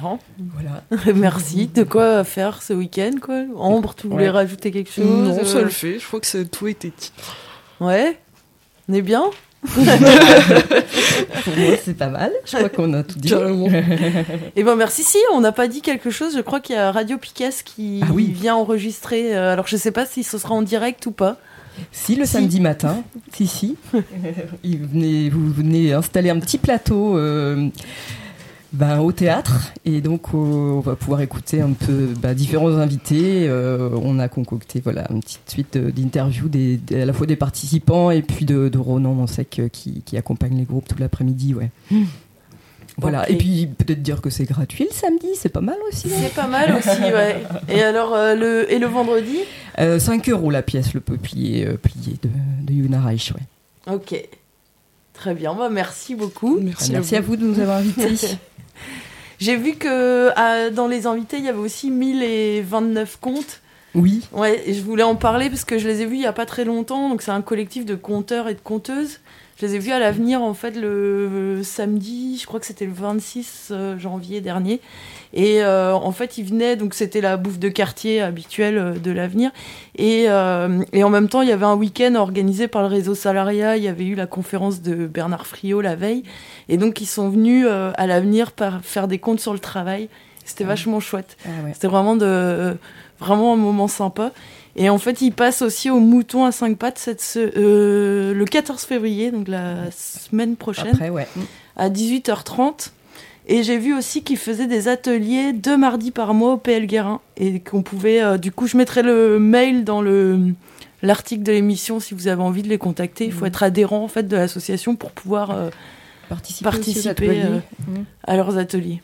Bien. 0.00 0.18
Voilà. 0.54 0.82
Merci. 1.14 1.66
De 1.66 1.84
quoi 1.84 2.24
faire 2.24 2.62
ce 2.62 2.72
week-end, 2.72 3.12
quoi? 3.20 3.42
Ambre, 3.56 3.94
tu 3.94 4.08
voulais 4.08 4.30
rajouter 4.30 4.70
quelque 4.70 4.90
chose? 4.90 5.04
Non, 5.04 5.44
ça 5.44 5.62
le 5.62 5.68
fait. 5.68 5.98
Je 5.98 6.06
crois 6.06 6.20
que 6.20 6.42
tout 6.44 6.66
était 6.66 6.92
dit. 6.96 7.12
Ouais. 7.80 8.18
On 8.88 8.94
est 8.94 9.02
bien? 9.02 9.24
Pour 9.64 9.82
moi, 11.56 11.74
c'est 11.82 11.96
pas 11.96 12.08
mal. 12.08 12.32
Je 12.44 12.56
crois 12.56 12.68
qu'on 12.68 12.92
a 12.92 13.02
tout 13.02 13.18
dit. 13.18 13.32
Et 13.32 13.36
eh 14.56 14.62
ben 14.62 14.76
merci. 14.76 15.02
Si 15.02 15.16
on 15.32 15.40
n'a 15.40 15.52
pas 15.52 15.68
dit 15.68 15.80
quelque 15.80 16.10
chose, 16.10 16.36
je 16.36 16.42
crois 16.42 16.60
qu'il 16.60 16.76
y 16.76 16.78
a 16.78 16.92
Radio 16.92 17.16
Piquet 17.16 17.48
qui 17.64 18.02
ah 18.02 18.12
vient 18.14 18.56
enregistrer. 18.56 19.34
Euh, 19.34 19.54
alors 19.54 19.66
je 19.66 19.76
sais 19.76 19.90
pas 19.90 20.04
si 20.04 20.22
ce 20.22 20.36
sera 20.36 20.54
en 20.54 20.60
direct 20.60 21.06
ou 21.06 21.12
pas. 21.12 21.38
Si, 21.92 22.14
le 22.14 22.26
samedi 22.26 22.60
matin. 22.60 23.02
Si, 23.32 23.46
si. 23.46 23.76
vous 23.92 25.52
venez 25.52 25.94
installer 25.94 26.28
un 26.28 26.38
petit 26.40 26.58
plateau. 26.58 27.16
Euh, 27.16 27.68
ben, 28.74 28.98
au 28.98 29.12
théâtre 29.12 29.72
et 29.84 30.00
donc 30.00 30.34
on 30.34 30.80
va 30.80 30.96
pouvoir 30.96 31.20
écouter 31.20 31.60
un 31.60 31.72
peu 31.72 32.08
bah, 32.20 32.34
différents 32.34 32.76
invités. 32.76 33.46
Euh, 33.48 33.88
on 34.02 34.18
a 34.18 34.28
concocté 34.28 34.80
voilà 34.80 35.06
une 35.10 35.20
petite 35.20 35.48
suite 35.48 35.78
d'interviews 35.78 36.48
des, 36.48 36.80
à 36.92 37.04
la 37.04 37.12
fois 37.12 37.26
des 37.26 37.36
participants 37.36 38.10
et 38.10 38.22
puis 38.22 38.44
de, 38.44 38.68
de 38.68 38.78
Ronan 38.78 39.14
Monsec 39.14 39.62
qui, 39.72 40.02
qui 40.04 40.16
accompagne 40.16 40.56
les 40.58 40.64
groupes 40.64 40.88
tout 40.88 40.98
l'après-midi. 40.98 41.54
Ouais. 41.54 41.70
Voilà, 42.96 43.28
et 43.30 43.36
puis 43.36 43.66
peut-être 43.66 44.02
dire 44.02 44.20
que 44.20 44.30
c'est 44.30 44.44
gratuit 44.44 44.84
le 44.84 44.94
samedi, 44.94 45.28
c'est 45.36 45.48
pas 45.48 45.60
mal 45.60 45.76
aussi. 45.88 46.08
C'est 46.08 46.34
pas 46.34 46.46
mal 46.46 46.76
aussi, 46.76 47.02
ouais. 47.02 47.42
Et 47.68 47.82
alors, 47.82 48.14
euh, 48.14 48.34
le, 48.36 48.72
et 48.72 48.78
le 48.78 48.86
vendredi? 48.86 49.38
5 49.78 50.28
euros 50.28 50.50
la 50.50 50.62
pièce, 50.62 50.94
le 50.94 51.00
peuplier 51.00 51.66
plié 51.82 52.16
de, 52.22 52.28
de 52.62 52.72
Yuna 52.72 53.00
Reich, 53.00 53.32
ouais. 53.32 53.92
Ok. 53.92 54.14
Très 55.14 55.34
bien, 55.34 55.54
bah, 55.54 55.70
merci 55.70 56.14
beaucoup. 56.14 56.58
Merci, 56.60 56.94
à, 57.16 57.20
vous. 57.20 57.36
de 57.36 57.46
nous 57.46 57.60
avoir 57.60 57.78
invités. 57.78 58.14
J'ai 59.38 59.56
vu 59.56 59.76
que 59.76 60.70
dans 60.70 60.86
les 60.86 61.06
invités, 61.06 61.38
il 61.38 61.44
y 61.44 61.48
avait 61.48 61.58
aussi 61.58 61.90
1029 61.90 63.18
contes. 63.20 63.60
Oui. 63.94 64.26
Ouais, 64.32 64.62
et 64.68 64.74
je 64.74 64.82
voulais 64.82 65.02
en 65.04 65.14
parler 65.14 65.48
parce 65.48 65.64
que 65.64 65.78
je 65.78 65.86
les 65.86 66.02
ai 66.02 66.06
vus 66.06 66.16
il 66.16 66.22
y 66.22 66.26
a 66.26 66.32
pas 66.32 66.46
très 66.46 66.64
longtemps. 66.64 67.08
Donc 67.08 67.22
c'est 67.22 67.30
un 67.30 67.42
collectif 67.42 67.84
de 67.84 67.94
conteurs 67.94 68.48
et 68.48 68.54
de 68.54 68.60
conteuses 68.60 69.20
je 69.56 69.66
les 69.66 69.76
ai 69.76 69.78
vus 69.78 69.92
à 69.92 69.98
l'avenir 69.98 70.42
en 70.42 70.54
fait 70.54 70.72
le 70.72 71.60
samedi, 71.62 72.38
je 72.40 72.46
crois 72.46 72.58
que 72.58 72.66
c'était 72.66 72.86
le 72.86 72.92
26 72.92 73.68
euh, 73.70 73.98
janvier 73.98 74.40
dernier. 74.40 74.80
Et 75.32 75.62
euh, 75.62 75.92
en 75.92 76.12
fait, 76.12 76.38
ils 76.38 76.44
venaient, 76.44 76.76
donc 76.76 76.94
c'était 76.94 77.20
la 77.20 77.36
bouffe 77.36 77.58
de 77.58 77.68
quartier 77.68 78.20
habituelle 78.20 78.78
euh, 78.78 78.92
de 78.94 79.10
l'avenir. 79.10 79.50
Et, 79.96 80.24
et, 80.24 81.04
en 81.04 81.10
même 81.10 81.28
temps, 81.28 81.42
il 81.42 81.48
y 81.48 81.52
avait 81.52 81.64
un 81.64 81.76
week-end 81.76 82.14
organisé 82.16 82.66
par 82.66 82.82
le 82.82 82.88
réseau 82.88 83.14
Salariat. 83.14 83.76
Il 83.76 83.84
y 83.84 83.88
avait 83.88 84.04
eu 84.04 84.16
la 84.16 84.26
conférence 84.26 84.82
de 84.82 85.06
Bernard 85.06 85.46
Friot 85.46 85.80
la 85.80 85.94
veille. 85.94 86.24
Et 86.68 86.76
donc, 86.76 87.00
ils 87.00 87.06
sont 87.06 87.28
venus 87.28 87.68
à 87.68 88.06
l'avenir 88.08 88.50
faire 88.82 89.06
des 89.06 89.18
comptes 89.18 89.38
sur 89.38 89.52
le 89.52 89.60
travail. 89.60 90.08
C'était 90.44 90.64
vachement 90.64 90.98
chouette. 90.98 91.36
Ah 91.46 91.50
c'était 91.72 91.86
vraiment, 91.86 92.16
de, 92.16 92.76
vraiment 93.24 93.54
un 93.54 93.56
moment 93.56 93.88
sympa. 93.88 94.32
Et 94.76 94.90
en 94.90 94.98
fait, 94.98 95.20
il 95.20 95.32
passe 95.32 95.62
aussi 95.62 95.88
au 95.88 96.00
mouton 96.00 96.44
à 96.44 96.52
cinq 96.52 96.76
pattes 96.76 96.98
cette, 96.98 97.24
euh, 97.36 98.34
le 98.34 98.44
14 98.44 98.82
février, 98.82 99.30
donc 99.30 99.48
la 99.48 99.90
semaine 99.92 100.56
prochaine, 100.56 100.88
Après, 100.94 101.10
ouais. 101.10 101.28
à 101.76 101.88
18h30. 101.88 102.90
Et 103.46 103.62
j'ai 103.62 103.78
vu 103.78 103.94
aussi 103.94 104.22
qu'il 104.22 104.38
faisait 104.38 104.66
des 104.66 104.88
ateliers 104.88 105.52
deux 105.52 105.76
mardis 105.76 106.10
par 106.10 106.34
mois 106.34 106.54
au 106.54 106.56
PL 106.56 106.86
Guérin. 106.86 107.20
Et 107.36 107.60
qu'on 107.60 107.82
pouvait. 107.82 108.22
Euh, 108.22 108.38
du 108.38 108.50
coup, 108.50 108.66
je 108.66 108.76
mettrai 108.76 109.02
le 109.02 109.38
mail 109.38 109.84
dans 109.84 110.00
le 110.00 110.54
l'article 111.02 111.42
de 111.42 111.52
l'émission 111.52 112.00
si 112.00 112.14
vous 112.14 112.28
avez 112.28 112.42
envie 112.42 112.62
de 112.62 112.68
les 112.68 112.78
contacter. 112.78 113.26
Il 113.26 113.32
faut 113.32 113.44
mmh. 113.44 113.48
être 113.48 113.62
adhérent 113.62 114.02
en 114.02 114.08
fait 114.08 114.26
de 114.26 114.36
l'association 114.36 114.96
pour 114.96 115.10
pouvoir 115.10 115.50
euh, 115.50 115.68
participer, 116.30 117.42
mmh. 117.42 118.04
à 118.24 118.36
leurs 118.36 118.56
ateliers 118.56 119.02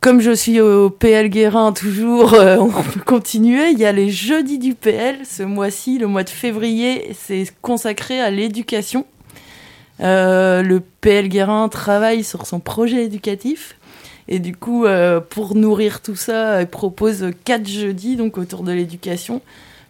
comme 0.00 0.20
je 0.20 0.30
suis 0.30 0.60
au 0.60 0.90
PL 0.90 1.28
Guérin 1.28 1.72
toujours, 1.72 2.34
euh, 2.34 2.58
on 2.58 2.70
peut 2.70 3.00
continuer. 3.04 3.70
Il 3.70 3.78
y 3.78 3.84
a 3.84 3.92
les 3.92 4.10
jeudis 4.10 4.58
du 4.58 4.74
PL 4.74 5.18
ce 5.24 5.42
mois-ci, 5.42 5.98
le 5.98 6.06
mois 6.06 6.22
de 6.22 6.30
février, 6.30 7.10
c'est 7.18 7.46
consacré 7.60 8.20
à 8.20 8.30
l'éducation. 8.30 9.06
Euh, 10.00 10.62
le 10.62 10.80
PL 10.80 11.28
Guérin 11.28 11.68
travaille 11.68 12.22
sur 12.22 12.46
son 12.46 12.60
projet 12.60 13.04
éducatif. 13.04 13.76
Et 14.28 14.38
du 14.38 14.54
coup, 14.54 14.84
euh, 14.84 15.20
pour 15.20 15.54
nourrir 15.54 16.02
tout 16.02 16.16
ça, 16.16 16.60
il 16.60 16.66
propose 16.66 17.30
quatre 17.44 17.68
jeudis 17.68 18.16
donc 18.16 18.38
autour 18.38 18.62
de 18.62 18.72
l'éducation. 18.72 19.40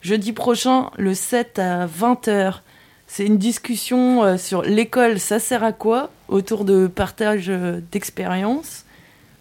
Jeudi 0.03 0.33
prochain, 0.33 0.91
le 0.97 1.15
7 1.15 1.59
à 1.59 1.87
20h, 1.87 2.61
c'est 3.07 3.27
une 3.27 3.39
discussion 3.39 4.39
sur 4.39 4.63
l'école, 4.63 5.19
ça 5.19 5.39
sert 5.39 5.65
à 5.65 5.73
quoi? 5.73 6.11
Autour 6.29 6.65
de 6.65 6.87
partage 6.87 7.51
d'expériences. 7.93 8.86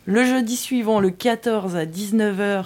Le 0.05 0.23
jeudi 0.23 0.55
suivant, 0.55 0.99
le 0.99 1.09
14 1.09 1.75
à 1.75 1.85
19h, 1.85 2.65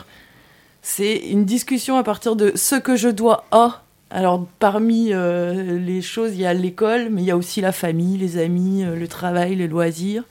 c'est 0.82 1.16
une 1.16 1.46
discussion 1.46 1.98
à 1.98 2.04
partir 2.04 2.36
de 2.36 2.52
ce 2.56 2.76
que 2.76 2.98
je 2.98 3.08
dois 3.08 3.46
à. 3.52 3.84
Alors, 4.10 4.46
parmi 4.60 5.14
euh, 5.14 5.80
les 5.80 6.02
choses, 6.02 6.32
il 6.34 6.42
y 6.42 6.46
a 6.46 6.54
l'école, 6.54 7.10
mais 7.10 7.22
il 7.22 7.26
y 7.26 7.32
a 7.32 7.38
aussi 7.38 7.62
la 7.62 7.72
famille, 7.72 8.18
les 8.18 8.38
amis, 8.38 8.84
euh, 8.84 8.96
le 8.96 9.08
travail, 9.08 9.56
les 9.56 9.68
loisirs. 9.68 10.24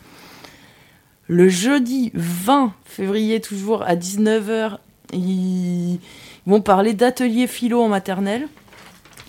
Le 1.28 1.48
jeudi 1.48 2.10
20 2.14 2.74
février, 2.84 3.40
toujours 3.40 3.82
à 3.82 3.94
19h, 3.94 4.78
ils 5.14 6.00
vont 6.46 6.60
parler 6.60 6.92
d'ateliers 6.92 7.46
philo 7.46 7.80
en 7.80 7.88
maternelle. 7.88 8.48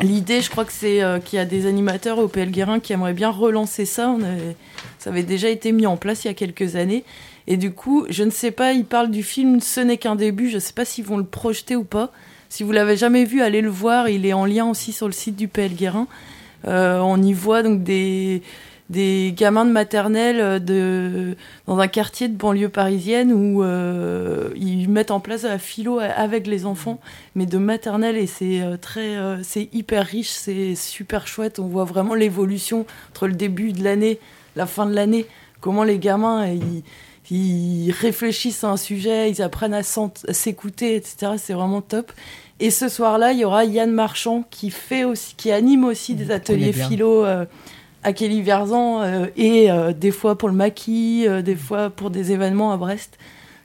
L'idée, 0.02 0.42
je 0.42 0.50
crois 0.50 0.66
que 0.66 0.72
c'est 0.74 1.02
euh, 1.02 1.20
qu'il 1.20 1.38
y 1.38 1.42
a 1.42 1.46
des 1.46 1.66
animateurs 1.66 2.20
au 2.20 2.28
PL 2.28 2.52
Guérin 2.52 2.80
qui 2.80 2.92
aimeraient 2.92 3.14
bien 3.14 3.30
relancer 3.30 3.86
ça. 3.86 4.16
ça 4.98 5.10
avait 5.12 5.24
déjà 5.24 5.50
été 5.50 5.72
mis 5.72 5.86
en 5.86 5.96
place 5.96 6.26
il 6.26 6.28
y 6.28 6.32
a 6.32 6.34
quelques 6.34 6.76
années. 6.76 7.06
Et 7.50 7.58
du 7.58 7.72
coup, 7.72 8.06
je 8.10 8.24
ne 8.24 8.30
sais 8.30 8.52
pas, 8.52 8.74
ils 8.74 8.86
parlent 8.86 9.10
du 9.10 9.24
film 9.24 9.60
Ce 9.60 9.82
n'est 9.82 9.98
qu'un 9.98 10.16
début, 10.16 10.50
je 10.50 10.56
ne 10.56 10.60
sais 10.60 10.72
pas 10.72 10.86
s'ils 10.86 11.04
vont 11.04 11.18
le 11.18 11.26
projeter 11.26 11.76
ou 11.76 11.84
pas. 11.84 12.12
Si 12.48 12.64
vous 12.64 12.72
l'avez 12.72 12.96
jamais 12.96 13.26
vu, 13.26 13.42
allez 13.42 13.62
le 13.62 13.70
voir, 13.70 14.08
il 14.08 14.26
est 14.26 14.34
en 14.34 14.46
lien 14.46 14.70
aussi 14.70 14.94
sur 14.94 15.08
le 15.08 15.14
site 15.14 15.36
du 15.36 15.48
PL 15.48 15.74
Guérin. 15.74 16.08
Euh, 16.68 17.00
on 17.00 17.20
y 17.22 17.34
voit 17.34 17.64
donc 17.64 17.84
des, 17.84 18.44
des 18.92 19.34
gamins 19.36 19.66
de 19.66 19.72
maternelle 19.72 20.40
euh, 20.40 20.60
de, 20.60 21.36
dans 21.66 21.80
un 21.80 21.88
quartier 21.88 22.28
de 22.28 22.36
banlieue 22.36 22.70
parisienne 22.70 23.34
où 23.34 23.64
euh, 23.64 24.50
ils 24.56 24.88
mettent 24.88 25.12
en 25.12 25.20
place 25.20 25.44
la 25.44 25.58
philo 25.58 26.00
avec 26.00 26.46
les 26.46 26.68
enfants, 26.68 27.00
mais 27.34 27.48
de 27.48 27.58
maternelle 27.58 28.18
et 28.18 28.28
c'est 28.28 28.62
très, 28.80 29.16
c'est 29.42 29.70
hyper 29.74 30.06
riche, 30.06 30.30
c'est 30.30 30.76
super 30.76 31.26
chouette. 31.26 31.58
On 31.58 31.68
voit 31.68 31.86
vraiment 31.86 32.14
l'évolution 32.14 32.86
entre 33.10 33.28
le 33.28 33.34
début 33.34 33.72
de 33.72 33.84
l'année, 33.84 34.20
la 34.56 34.68
fin 34.68 34.86
de 34.86 34.94
l'année, 34.94 35.26
comment 35.62 35.84
les 35.84 35.98
gamins 35.98 36.46
ils 37.32 37.92
réfléchissent 37.92 38.64
à 38.64 38.70
un 38.70 38.78
sujet, 38.78 39.30
ils 39.30 39.42
apprennent 39.42 39.74
à 39.74 39.84
s'écouter, 39.84 40.96
etc. 40.96 41.34
C'est 41.38 41.54
vraiment 41.54 41.82
top. 41.82 42.12
Et 42.60 42.72
ce 42.72 42.90
soir-là, 42.90 43.32
il 43.32 43.40
y 43.40 43.46
aura 43.46 43.66
Yann 43.66 43.92
Marchand 43.92 44.44
qui 44.50 44.70
fait 44.70 45.04
aussi, 45.04 45.36
qui 45.36 45.52
anime 45.52 45.86
aussi 45.86 46.16
des 46.16 46.32
ateliers 46.32 46.74
philo 46.74 47.24
euh, 47.24 47.46
à 48.04 48.12
Kelly 48.14 48.42
Verzan 48.42 49.02
euh, 49.02 49.28
et 49.38 49.72
euh, 49.72 49.94
des 49.94 50.12
fois 50.12 50.38
pour 50.38 50.50
le 50.50 50.56
maquis, 50.56 51.26
des 51.44 51.56
fois 51.56 51.90
pour 51.90 52.10
des 52.10 52.32
événements 52.32 52.72
à 52.72 52.78
Brest. 52.78 53.18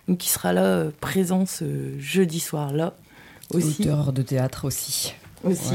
Donc 0.07 0.25
il 0.25 0.29
sera 0.29 0.53
là 0.53 0.85
présent 1.01 1.47
ce 1.47 1.65
jeudi 1.99 2.39
soir-là 2.39 2.95
aussi. 3.53 3.83
Auteur 3.83 4.13
de 4.13 4.23
théâtre 4.23 4.67
aussi. 4.67 5.15
Aussi. 5.43 5.75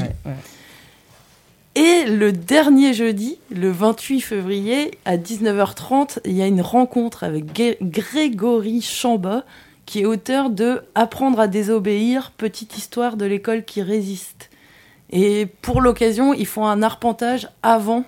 Et 1.76 2.04
le 2.04 2.32
dernier 2.32 2.92
jeudi, 2.94 3.38
le 3.50 3.70
28 3.70 4.20
février, 4.20 4.98
à 5.04 5.16
19h30, 5.16 6.18
il 6.24 6.32
y 6.32 6.42
a 6.42 6.46
une 6.46 6.62
rencontre 6.62 7.22
avec 7.22 7.44
Grégory 7.80 8.82
Chamba, 8.82 9.44
qui 9.86 10.00
est 10.00 10.04
auteur 10.04 10.50
de 10.50 10.82
Apprendre 10.96 11.38
à 11.38 11.46
désobéir, 11.46 12.32
petite 12.32 12.76
histoire 12.76 13.16
de 13.16 13.24
l'école 13.24 13.64
qui 13.64 13.82
résiste. 13.82 14.50
Et 15.10 15.46
pour 15.62 15.80
l'occasion, 15.80 16.34
ils 16.34 16.46
font 16.46 16.66
un 16.66 16.82
arpentage 16.82 17.48
avant 17.62 18.04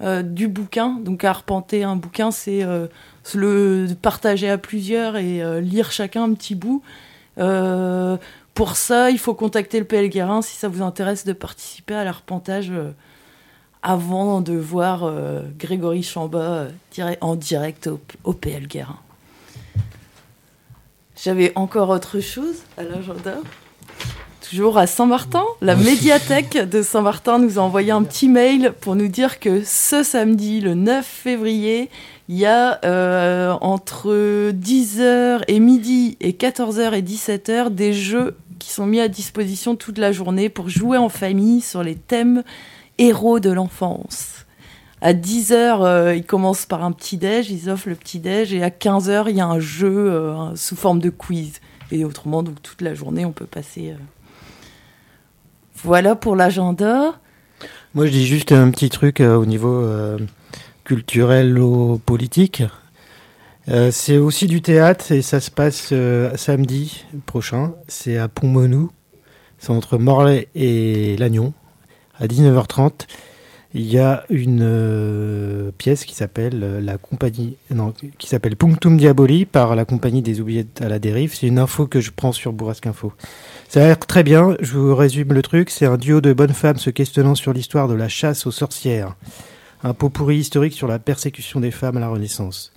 euh, 0.00 0.22
du 0.22 0.48
bouquin. 0.48 0.98
Donc 1.00 1.22
arpenter 1.24 1.84
un 1.84 1.96
bouquin, 1.96 2.32
c'est 2.32 2.64
euh, 2.64 2.86
le 3.34 3.86
partager 4.02 4.50
à 4.50 4.58
plusieurs 4.58 5.16
et 5.16 5.42
euh, 5.42 5.60
lire 5.60 5.92
chacun 5.92 6.24
un 6.24 6.34
petit 6.34 6.56
bout. 6.56 6.82
Pour 8.56 8.74
ça, 8.74 9.10
il 9.10 9.18
faut 9.18 9.34
contacter 9.34 9.78
le 9.78 9.84
PL 9.84 10.08
Guérin 10.08 10.40
si 10.40 10.56
ça 10.56 10.68
vous 10.68 10.80
intéresse 10.80 11.26
de 11.26 11.34
participer 11.34 11.92
à 11.92 12.04
l'arpentage 12.04 12.70
euh, 12.70 12.92
avant 13.82 14.40
de 14.40 14.54
voir 14.54 15.04
euh, 15.04 15.42
Grégory 15.58 16.02
Chamba 16.02 16.38
euh, 16.98 17.14
en 17.20 17.36
direct 17.36 17.90
au, 18.24 18.32
PL 18.32 18.66
Guérin. 18.66 18.98
J'avais 21.22 21.52
encore 21.54 21.90
autre 21.90 22.20
chose 22.20 22.62
à 22.78 22.84
l'agenda. 22.84 23.34
Toujours 24.48 24.78
à 24.78 24.86
Saint-Martin, 24.86 25.44
la 25.60 25.76
médiathèque 25.76 26.56
de 26.56 26.80
Saint-Martin 26.80 27.38
nous 27.38 27.58
a 27.58 27.62
envoyé 27.62 27.90
un 27.90 28.04
petit 28.04 28.28
mail 28.28 28.72
pour 28.80 28.96
nous 28.96 29.08
dire 29.08 29.38
que 29.38 29.64
ce 29.64 30.02
samedi, 30.02 30.62
le 30.62 30.72
9 30.72 31.04
février, 31.04 31.90
il 32.28 32.36
y 32.36 32.46
a 32.46 32.80
entre 33.60 34.50
10h 34.50 35.42
et 35.48 35.60
midi 35.60 36.16
et 36.20 36.32
14h 36.32 36.92
et 36.94 37.02
17h 37.02 37.70
des 37.70 37.92
jeux 37.92 38.36
qui 38.58 38.72
sont 38.72 38.86
mis 38.86 39.00
à 39.00 39.08
disposition 39.08 39.76
toute 39.76 39.98
la 39.98 40.12
journée 40.12 40.48
pour 40.48 40.68
jouer 40.68 40.98
en 40.98 41.08
famille 41.08 41.60
sur 41.60 41.82
les 41.82 41.94
thèmes 41.94 42.42
héros 42.98 43.40
de 43.40 43.50
l'enfance. 43.50 44.46
À 45.02 45.12
10h, 45.12 45.82
euh, 45.82 46.16
ils 46.16 46.24
commencent 46.24 46.66
par 46.66 46.82
un 46.82 46.92
petit-déj, 46.92 47.50
ils 47.50 47.68
offrent 47.68 47.88
le 47.88 47.94
petit-déj, 47.94 48.54
et 48.54 48.62
à 48.62 48.70
15h, 48.70 49.26
il 49.28 49.36
y 49.36 49.40
a 49.40 49.46
un 49.46 49.60
jeu 49.60 50.10
euh, 50.10 50.56
sous 50.56 50.74
forme 50.74 51.00
de 51.00 51.10
quiz. 51.10 51.60
Et 51.92 52.04
autrement, 52.04 52.42
donc 52.42 52.62
toute 52.62 52.80
la 52.80 52.94
journée, 52.94 53.24
on 53.24 53.32
peut 53.32 53.46
passer. 53.46 53.90
Euh. 53.90 54.02
Voilà 55.74 56.16
pour 56.16 56.34
l'agenda. 56.34 57.20
Moi, 57.94 58.06
je 58.06 58.10
dis 58.10 58.26
juste 58.26 58.52
un 58.52 58.70
petit 58.70 58.88
truc 58.88 59.20
au 59.20 59.46
niveau 59.46 59.86
culturel 60.86 61.58
ou 61.58 61.98
politique. 61.98 62.62
Euh, 63.68 63.90
c'est 63.90 64.16
aussi 64.16 64.46
du 64.46 64.62
théâtre 64.62 65.10
et 65.10 65.20
ça 65.20 65.40
se 65.40 65.50
passe 65.50 65.88
euh, 65.92 66.34
samedi 66.36 67.04
prochain. 67.26 67.74
C'est 67.88 68.16
à 68.16 68.28
Pont-Monou. 68.28 68.90
C'est 69.58 69.70
entre 69.70 69.98
Morlaix 69.98 70.48
et 70.54 71.16
Lannion 71.16 71.52
à 72.20 72.26
19h30. 72.26 73.06
il 73.74 73.82
y 73.82 73.98
a 73.98 74.24
une 74.30 74.60
euh, 74.62 75.70
pièce 75.76 76.04
qui 76.04 76.14
s'appelle 76.14 76.84
la 76.84 76.98
compagnie 76.98 77.56
non 77.74 77.92
qui 78.18 78.28
s'appelle 78.28 78.54
Punctum 78.54 78.96
Diaboli 78.96 79.44
par 79.44 79.74
la 79.74 79.84
compagnie 79.84 80.22
des 80.22 80.40
oubliettes 80.40 80.80
à 80.82 80.88
la 80.88 81.00
dérive. 81.00 81.34
C'est 81.34 81.48
une 81.48 81.58
info 81.58 81.86
que 81.88 82.00
je 82.00 82.12
prends 82.14 82.32
sur 82.32 82.52
Bourrasque 82.52 82.86
Info. 82.86 83.12
Ça 83.68 83.82
a 83.82 83.86
l'air 83.86 83.98
très 83.98 84.22
bien. 84.22 84.56
Je 84.60 84.74
vous 84.74 84.94
résume 84.94 85.32
le 85.32 85.42
truc. 85.42 85.70
C'est 85.70 85.86
un 85.86 85.96
duo 85.96 86.20
de 86.20 86.32
bonnes 86.32 86.54
femmes 86.54 86.78
se 86.78 86.90
questionnant 86.90 87.34
sur 87.34 87.52
l'histoire 87.52 87.88
de 87.88 87.94
la 87.94 88.08
chasse 88.08 88.46
aux 88.46 88.52
sorcières. 88.52 89.16
Un 89.82 89.94
pot 89.94 90.08
pourri 90.08 90.36
historique 90.38 90.74
sur 90.74 90.88
la 90.88 90.98
persécution 90.98 91.60
des 91.60 91.70
femmes 91.70 91.96
à 91.96 92.00
la 92.00 92.08
Renaissance. 92.08 92.72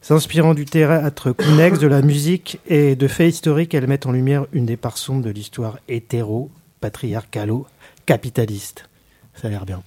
S'inspirant 0.00 0.52
du 0.52 0.66
théâtre 0.66 1.32
connexe, 1.32 1.78
de 1.78 1.86
la 1.86 2.02
musique 2.02 2.58
et 2.66 2.94
de 2.94 3.08
faits 3.08 3.34
historiques, 3.34 3.72
elles 3.72 3.86
mettent 3.86 4.06
en 4.06 4.12
lumière 4.12 4.46
une 4.52 4.66
des 4.66 4.76
parts 4.76 4.98
de 5.08 5.30
l'histoire 5.30 5.78
hétéro, 5.88 6.50
patriarcalo, 6.80 7.66
capitaliste. 8.04 8.88
Ça 9.34 9.48
a 9.48 9.50
l'air 9.50 9.64
bien. 9.64 9.82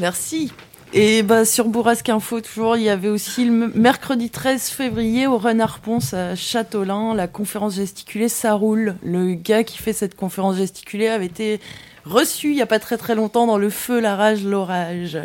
Merci. 0.00 0.52
Et 0.96 1.24
bah, 1.24 1.44
sur 1.44 1.66
Bourrasque 1.66 2.08
Info, 2.08 2.40
toujours, 2.40 2.76
il 2.76 2.84
y 2.84 2.88
avait 2.88 3.08
aussi 3.08 3.44
le 3.44 3.68
mercredi 3.74 4.30
13 4.30 4.68
février 4.68 5.26
au 5.26 5.38
Renard 5.38 5.80
Ponce 5.80 6.14
à 6.14 6.36
Châteaulin, 6.36 7.14
la 7.14 7.26
conférence 7.26 7.74
gesticulée, 7.74 8.28
ça 8.28 8.54
roule. 8.54 8.94
Le 9.02 9.34
gars 9.34 9.64
qui 9.64 9.78
fait 9.78 9.92
cette 9.92 10.14
conférence 10.14 10.56
gesticulée 10.56 11.08
avait 11.08 11.26
été 11.26 11.60
reçu 12.04 12.50
il 12.50 12.54
n'y 12.54 12.62
a 12.62 12.66
pas 12.66 12.78
très 12.78 12.96
très 12.96 13.16
longtemps 13.16 13.48
dans 13.48 13.58
Le 13.58 13.70
Feu, 13.70 13.98
la 13.98 14.14
rage, 14.14 14.44
l'orage 14.44 15.18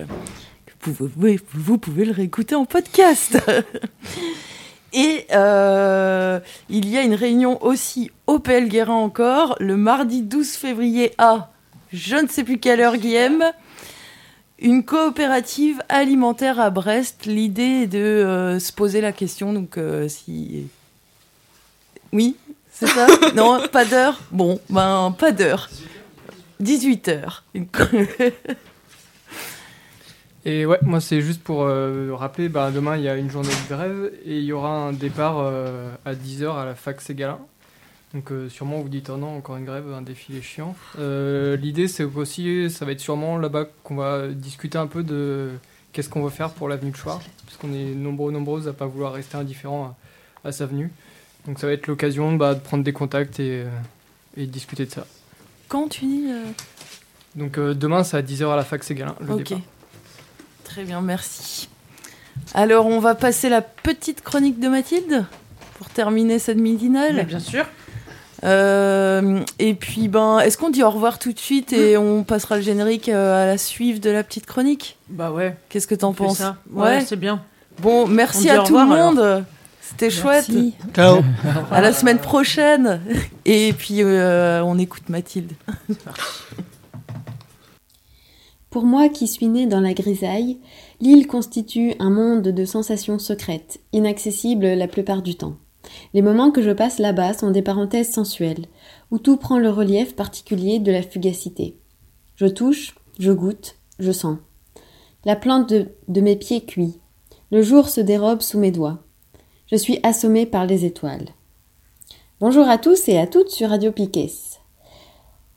vous 0.82 0.94
pouvez, 0.94 1.40
vous 1.54 1.78
pouvez 1.78 2.06
le 2.06 2.14
réécouter 2.14 2.56
en 2.56 2.66
podcast. 2.66 3.38
Et 4.94 5.28
euh, 5.34 6.40
il 6.70 6.90
y 6.90 6.98
a 6.98 7.04
une 7.04 7.14
réunion 7.14 7.64
aussi 7.64 8.10
au 8.26 8.40
PL 8.40 8.70
Guérin 8.70 8.96
encore, 8.96 9.56
le 9.60 9.78
mardi 9.78 10.24
12 10.24 10.50
février 10.54 11.12
à 11.20 11.52
je 11.92 12.16
ne 12.16 12.28
sais 12.28 12.44
plus 12.44 12.60
quelle 12.60 12.82
heure, 12.82 12.98
Guillaume. 12.98 13.44
Une 14.62 14.84
coopérative 14.84 15.82
alimentaire 15.88 16.60
à 16.60 16.70
Brest. 16.70 17.25
L'idée 17.25 17.84
est 17.84 17.88
de 17.88 18.00
euh, 18.00 18.60
se 18.60 18.74
poser 18.74 19.01
la 19.01 19.12
question, 19.12 19.54
donc 19.54 19.78
euh, 19.78 20.08
si. 20.10 20.68
Oui, 22.12 22.36
c'est 22.72 22.88
ça 22.88 23.08
Non, 23.36 23.62
pas 23.72 23.86
d'heure 23.86 24.20
Bon, 24.32 24.60
ben, 24.70 25.16
pas 25.18 25.32
d'heure. 25.32 25.70
18 26.60 27.08
heures. 27.08 27.44
Et 30.46 30.66
ouais, 30.66 30.80
moi 30.82 31.01
c'est 31.01 31.22
juste 31.22 31.44
pour 31.44 31.63
euh, 31.63 32.12
rappeler, 32.13 32.50
bah, 32.50 32.72
demain 32.72 32.96
il 32.98 33.04
y 33.04 33.10
a 33.10 33.16
une 33.16 33.30
journée 33.30 33.50
de 33.50 33.75
grève 33.75 34.12
et 34.25 34.38
il 34.38 34.44
y 34.46 34.54
aura 34.54 34.72
un 34.72 34.94
départ 34.94 35.38
euh, 35.39 35.92
à 36.06 36.13
10h 36.13 36.58
à 36.58 36.66
la 36.66 36.75
fac 36.75 37.01
Ségalin. 37.01 37.39
Donc 38.13 38.32
euh, 38.32 38.50
sûrement 38.50 38.80
vous 38.80 38.89
dites 38.89 39.10
oh 39.10 39.18
non, 39.18 39.38
encore 39.38 39.58
une 39.58 39.66
grève, 39.66 39.92
un 39.94 40.01
défilé 40.01 40.42
chiant. 40.42 40.75
L'idée 40.98 41.88
c'est 41.88 42.04
aussi, 42.04 42.70
ça 42.70 42.86
va 42.86 42.92
être 42.92 43.00
sûrement 43.00 43.38
là-bas 43.38 43.68
qu'on 43.84 43.96
va 43.96 44.28
discuter 44.28 44.78
un 44.78 44.88
peu 44.88 45.04
de 45.04 45.51
qu'est-ce 45.94 46.10
qu'on 46.10 46.24
veut 46.24 46.30
faire 46.30 46.51
pour 46.51 46.70
l'avenue 46.70 46.92
de 46.92 46.96
Chouard, 46.96 47.22
parce 47.46 47.58
qu'on 47.58 47.74
est 47.74 47.94
nombreux, 47.94 48.32
nombreuses 48.32 48.68
à 48.68 48.74
pas 48.74 48.86
vouloir 48.86 49.13
rester 49.13 49.38
indifférents 49.38 49.96
à, 50.44 50.51
sa 50.51 50.66
venue. 50.66 50.92
Donc 51.46 51.60
ça 51.60 51.68
va 51.68 51.74
être 51.74 51.88
l'occasion 51.88 52.34
bah, 52.36 52.56
de 52.56 52.60
prendre 52.60 52.84
des 52.84 52.94
contacts 52.94 53.39
et, 53.39 53.66
et 54.38 54.46
discuter 54.46 54.86
de 54.86 54.92
ça. 54.92 55.06
Quand 55.68 55.88
tu 55.88 56.06
dis 56.06 56.25
Donc 57.36 57.60
demain 57.60 58.04
c'est 58.04 58.18
à 58.18 58.22
10h 58.22 58.51
à 58.51 58.56
la 58.56 58.63
fac 58.63 58.84
Ségalin, 58.84 59.16
le 59.22 59.38
départ. 59.38 59.60
Très 60.63 60.84
bien, 60.84 61.01
merci. 61.01 61.68
Alors, 62.54 62.86
on 62.86 63.00
va 63.00 63.16
passer 63.16 63.50
la 63.50 63.62
petite 63.62 64.22
chronique 64.22 64.60
de 64.60 64.68
Mathilde 64.68 65.25
pour 65.78 65.89
terminer 65.89 66.39
cette 66.39 66.58
midinale. 66.58 67.25
bien 67.25 67.39
sûr. 67.39 67.66
Euh, 68.43 69.41
et 69.60 69.74
puis, 69.74 70.08
ben, 70.08 70.39
est-ce 70.39 70.58
qu'on 70.58 70.69
dit 70.69 70.84
au 70.84 70.89
revoir 70.89 71.19
tout 71.19 71.34
de 71.34 71.39
suite 71.39 71.74
et 71.74 71.98
hmm. 71.98 72.01
on 72.01 72.24
passera 72.24 72.58
le 72.58 72.62
générique 72.62 73.10
euh, 73.10 73.43
à 73.43 73.46
la 73.46 73.58
suivre 73.58 74.00
de 74.00 74.10
la 74.10 74.24
petite 74.24 74.46
chronique? 74.46 74.98
Bah 75.10 75.31
ouais. 75.31 75.55
Qu'est-ce 75.69 75.88
que 75.88 75.96
t'en 75.96 76.13
penses? 76.13 76.41
Ouais, 76.72 77.01
c'est 77.01 77.15
bien. 77.15 77.41
Bon, 77.81 78.08
merci 78.08 78.50
à 78.50 78.60
tout 78.60 78.77
le 78.77 78.86
monde. 78.86 79.46
C'était 79.81 80.10
chouette. 80.10 80.50
Ciao. 80.93 81.22
À 81.72 81.81
la 81.81 81.93
semaine 81.93 82.19
prochaine. 82.19 83.01
Et 83.46 83.74
puis, 83.74 84.03
euh, 84.03 84.63
on 84.63 84.77
écoute 84.77 85.10
Mathilde. 85.10 85.54
Pour 88.69 88.84
moi 88.84 89.10
qui 89.10 89.28
suis 89.28 89.47
née 89.47 89.65
dans 89.65 89.80
la 89.80 89.93
grisaille, 89.93 90.60
l'île 91.02 91.25
constitue 91.25 91.95
un 91.97 92.12
monde 92.12 92.43
de 92.43 92.65
sensations 92.65 93.17
secrètes, 93.17 93.80
inaccessibles 93.93 94.67
la 94.67 94.88
plupart 94.88 95.23
du 95.23 95.36
temps. 95.36 95.56
Les 96.13 96.21
moments 96.21 96.52
que 96.52 96.62
je 96.62 96.71
passe 96.71 96.99
là-bas 96.99 97.34
sont 97.34 97.52
des 97.52 97.62
parenthèses 97.62 98.12
sensuelles, 98.12 98.65
où 99.12 99.19
tout 99.19 99.38
prend 99.38 99.60
le 99.60 99.69
relief 99.69 100.15
particulier 100.15 100.80
de 100.80 100.91
la 100.91 101.02
fugacité. 101.02 101.78
Je 102.36 102.45
touche, 102.45 102.95
je 103.19 103.32
goûte, 103.32 103.75
je 103.99 104.12
sens. 104.12 104.38
La 105.25 105.36
plante 105.36 105.69
de, 105.69 106.21
mes 106.21 106.36
pieds 106.36 106.63
cuit. 106.63 106.99
Le 107.52 107.62
jour 107.62 107.89
se 107.89 107.99
dérobe 107.99 108.41
sous 108.41 108.58
mes 108.58 108.71
doigts. 108.71 108.99
Je 109.67 109.75
suis 109.75 109.99
assommée 110.04 110.45
par 110.45 110.65
les 110.65 110.86
étoiles. 110.86 111.28
Bonjour 112.39 112.67
à 112.69 112.78
tous 112.78 113.10
et 113.10 113.17
à 113.17 113.28
toutes 113.28 113.49
sur 113.49 113.69
Radio 113.69 113.91
Piquet. 113.91 114.32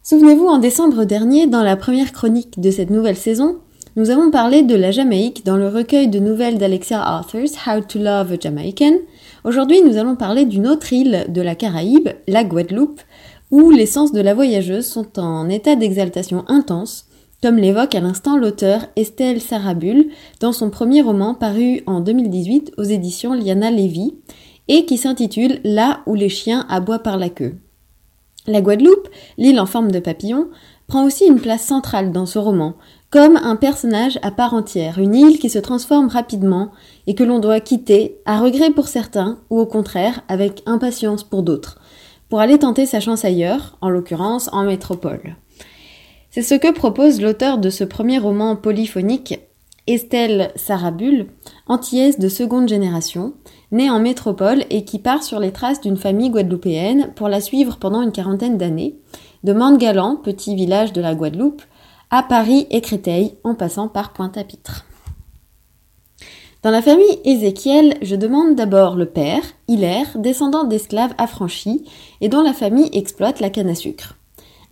Souvenez-vous, 0.02 0.48
en 0.48 0.58
décembre 0.58 1.04
dernier, 1.04 1.46
dans 1.46 1.62
la 1.62 1.76
première 1.76 2.12
chronique 2.12 2.58
de 2.58 2.72
cette 2.72 2.90
nouvelle 2.90 3.16
saison, 3.16 3.60
nous 3.94 4.10
avons 4.10 4.30
parlé 4.30 4.62
de 4.62 4.74
la 4.74 4.90
Jamaïque 4.90 5.44
dans 5.44 5.56
le 5.56 5.68
recueil 5.68 6.08
de 6.08 6.18
nouvelles 6.18 6.58
d'Alexia 6.58 7.00
Arthurs, 7.00 7.50
How 7.66 7.82
to 7.82 7.98
Love 7.98 8.32
a 8.32 8.38
Jamaican. 8.40 8.94
Aujourd'hui, 9.44 9.82
nous 9.82 9.96
allons 9.96 10.14
parler 10.14 10.44
d'une 10.44 10.68
autre 10.68 10.92
île 10.92 11.26
de 11.28 11.42
la 11.42 11.56
Caraïbe, 11.56 12.10
la 12.28 12.44
Guadeloupe, 12.44 13.00
où 13.50 13.72
les 13.72 13.86
sens 13.86 14.12
de 14.12 14.20
la 14.20 14.34
voyageuse 14.34 14.86
sont 14.86 15.18
en 15.18 15.48
état 15.48 15.74
d'exaltation 15.74 16.44
intense, 16.46 17.06
comme 17.42 17.56
l'évoque 17.56 17.96
à 17.96 18.00
l'instant 18.00 18.36
l'auteur 18.36 18.86
Estelle 18.94 19.40
Sarabul 19.40 20.10
dans 20.38 20.52
son 20.52 20.70
premier 20.70 21.02
roman 21.02 21.34
paru 21.34 21.82
en 21.86 22.00
2018 22.00 22.74
aux 22.78 22.84
éditions 22.84 23.34
Liana 23.34 23.72
Levy 23.72 24.14
et 24.68 24.86
qui 24.86 24.96
s'intitule 24.96 25.58
Là 25.64 26.02
où 26.06 26.14
les 26.14 26.28
chiens 26.28 26.64
aboient 26.68 27.00
par 27.00 27.16
la 27.16 27.28
queue. 27.28 27.56
La 28.46 28.60
Guadeloupe, 28.60 29.08
l'île 29.38 29.58
en 29.58 29.66
forme 29.66 29.90
de 29.90 29.98
papillon, 29.98 30.50
prend 30.86 31.04
aussi 31.04 31.26
une 31.26 31.40
place 31.40 31.64
centrale 31.64 32.12
dans 32.12 32.26
ce 32.26 32.38
roman, 32.38 32.74
comme 33.12 33.36
un 33.36 33.56
personnage 33.56 34.18
à 34.22 34.30
part 34.30 34.54
entière, 34.54 34.98
une 34.98 35.14
île 35.14 35.38
qui 35.38 35.50
se 35.50 35.58
transforme 35.58 36.08
rapidement 36.08 36.70
et 37.06 37.14
que 37.14 37.22
l'on 37.22 37.40
doit 37.40 37.60
quitter, 37.60 38.16
à 38.24 38.40
regret 38.40 38.70
pour 38.70 38.88
certains, 38.88 39.38
ou 39.50 39.60
au 39.60 39.66
contraire, 39.66 40.22
avec 40.28 40.62
impatience 40.64 41.22
pour 41.22 41.42
d'autres, 41.42 41.78
pour 42.30 42.40
aller 42.40 42.58
tenter 42.58 42.86
sa 42.86 43.00
chance 43.00 43.26
ailleurs, 43.26 43.76
en 43.82 43.90
l'occurrence 43.90 44.48
en 44.52 44.64
métropole. 44.64 45.36
C'est 46.30 46.40
ce 46.40 46.54
que 46.54 46.72
propose 46.72 47.20
l'auteur 47.20 47.58
de 47.58 47.68
ce 47.68 47.84
premier 47.84 48.18
roman 48.18 48.56
polyphonique, 48.56 49.38
Estelle 49.86 50.50
Sarabul, 50.56 51.26
antillaise 51.66 52.18
de 52.18 52.28
seconde 52.30 52.68
génération, 52.68 53.34
née 53.72 53.90
en 53.90 54.00
métropole 54.00 54.64
et 54.70 54.86
qui 54.86 54.98
part 54.98 55.22
sur 55.22 55.38
les 55.38 55.52
traces 55.52 55.82
d'une 55.82 55.98
famille 55.98 56.30
guadeloupéenne 56.30 57.12
pour 57.14 57.28
la 57.28 57.42
suivre 57.42 57.76
pendant 57.76 58.00
une 58.00 58.12
quarantaine 58.12 58.56
d'années, 58.56 58.96
de 59.44 59.52
Mande-Galant, 59.52 60.16
petit 60.16 60.54
village 60.54 60.94
de 60.94 61.02
la 61.02 61.14
Guadeloupe, 61.14 61.62
à 62.14 62.22
Paris 62.22 62.66
et 62.70 62.82
Créteil, 62.82 63.36
en 63.42 63.54
passant 63.54 63.88
par 63.88 64.12
Pointe-à-Pitre. 64.12 64.84
Dans 66.62 66.70
la 66.70 66.82
famille 66.82 67.18
Ézéchiel, 67.24 67.96
je 68.02 68.16
demande 68.16 68.54
d'abord 68.54 68.96
le 68.96 69.06
père, 69.06 69.42
Hilaire, 69.66 70.18
descendant 70.18 70.64
d'esclaves 70.64 71.14
affranchis 71.16 71.86
et 72.20 72.28
dont 72.28 72.42
la 72.42 72.52
famille 72.52 72.90
exploite 72.92 73.40
la 73.40 73.48
canne 73.48 73.70
à 73.70 73.74
sucre. 73.74 74.18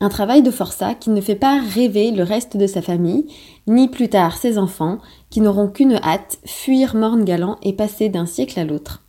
Un 0.00 0.10
travail 0.10 0.42
de 0.42 0.50
forçat 0.50 0.94
qui 0.94 1.08
ne 1.08 1.22
fait 1.22 1.34
pas 1.34 1.62
rêver 1.62 2.10
le 2.10 2.24
reste 2.24 2.58
de 2.58 2.66
sa 2.66 2.82
famille, 2.82 3.26
ni 3.66 3.88
plus 3.88 4.10
tard 4.10 4.36
ses 4.36 4.58
enfants, 4.58 4.98
qui 5.30 5.40
n'auront 5.40 5.68
qu'une 5.68 5.98
hâte, 6.02 6.40
fuir 6.44 6.94
Morne-Galant 6.94 7.56
et 7.62 7.72
passer 7.72 8.10
d'un 8.10 8.26
siècle 8.26 8.60
à 8.60 8.64
l'autre. 8.64 9.02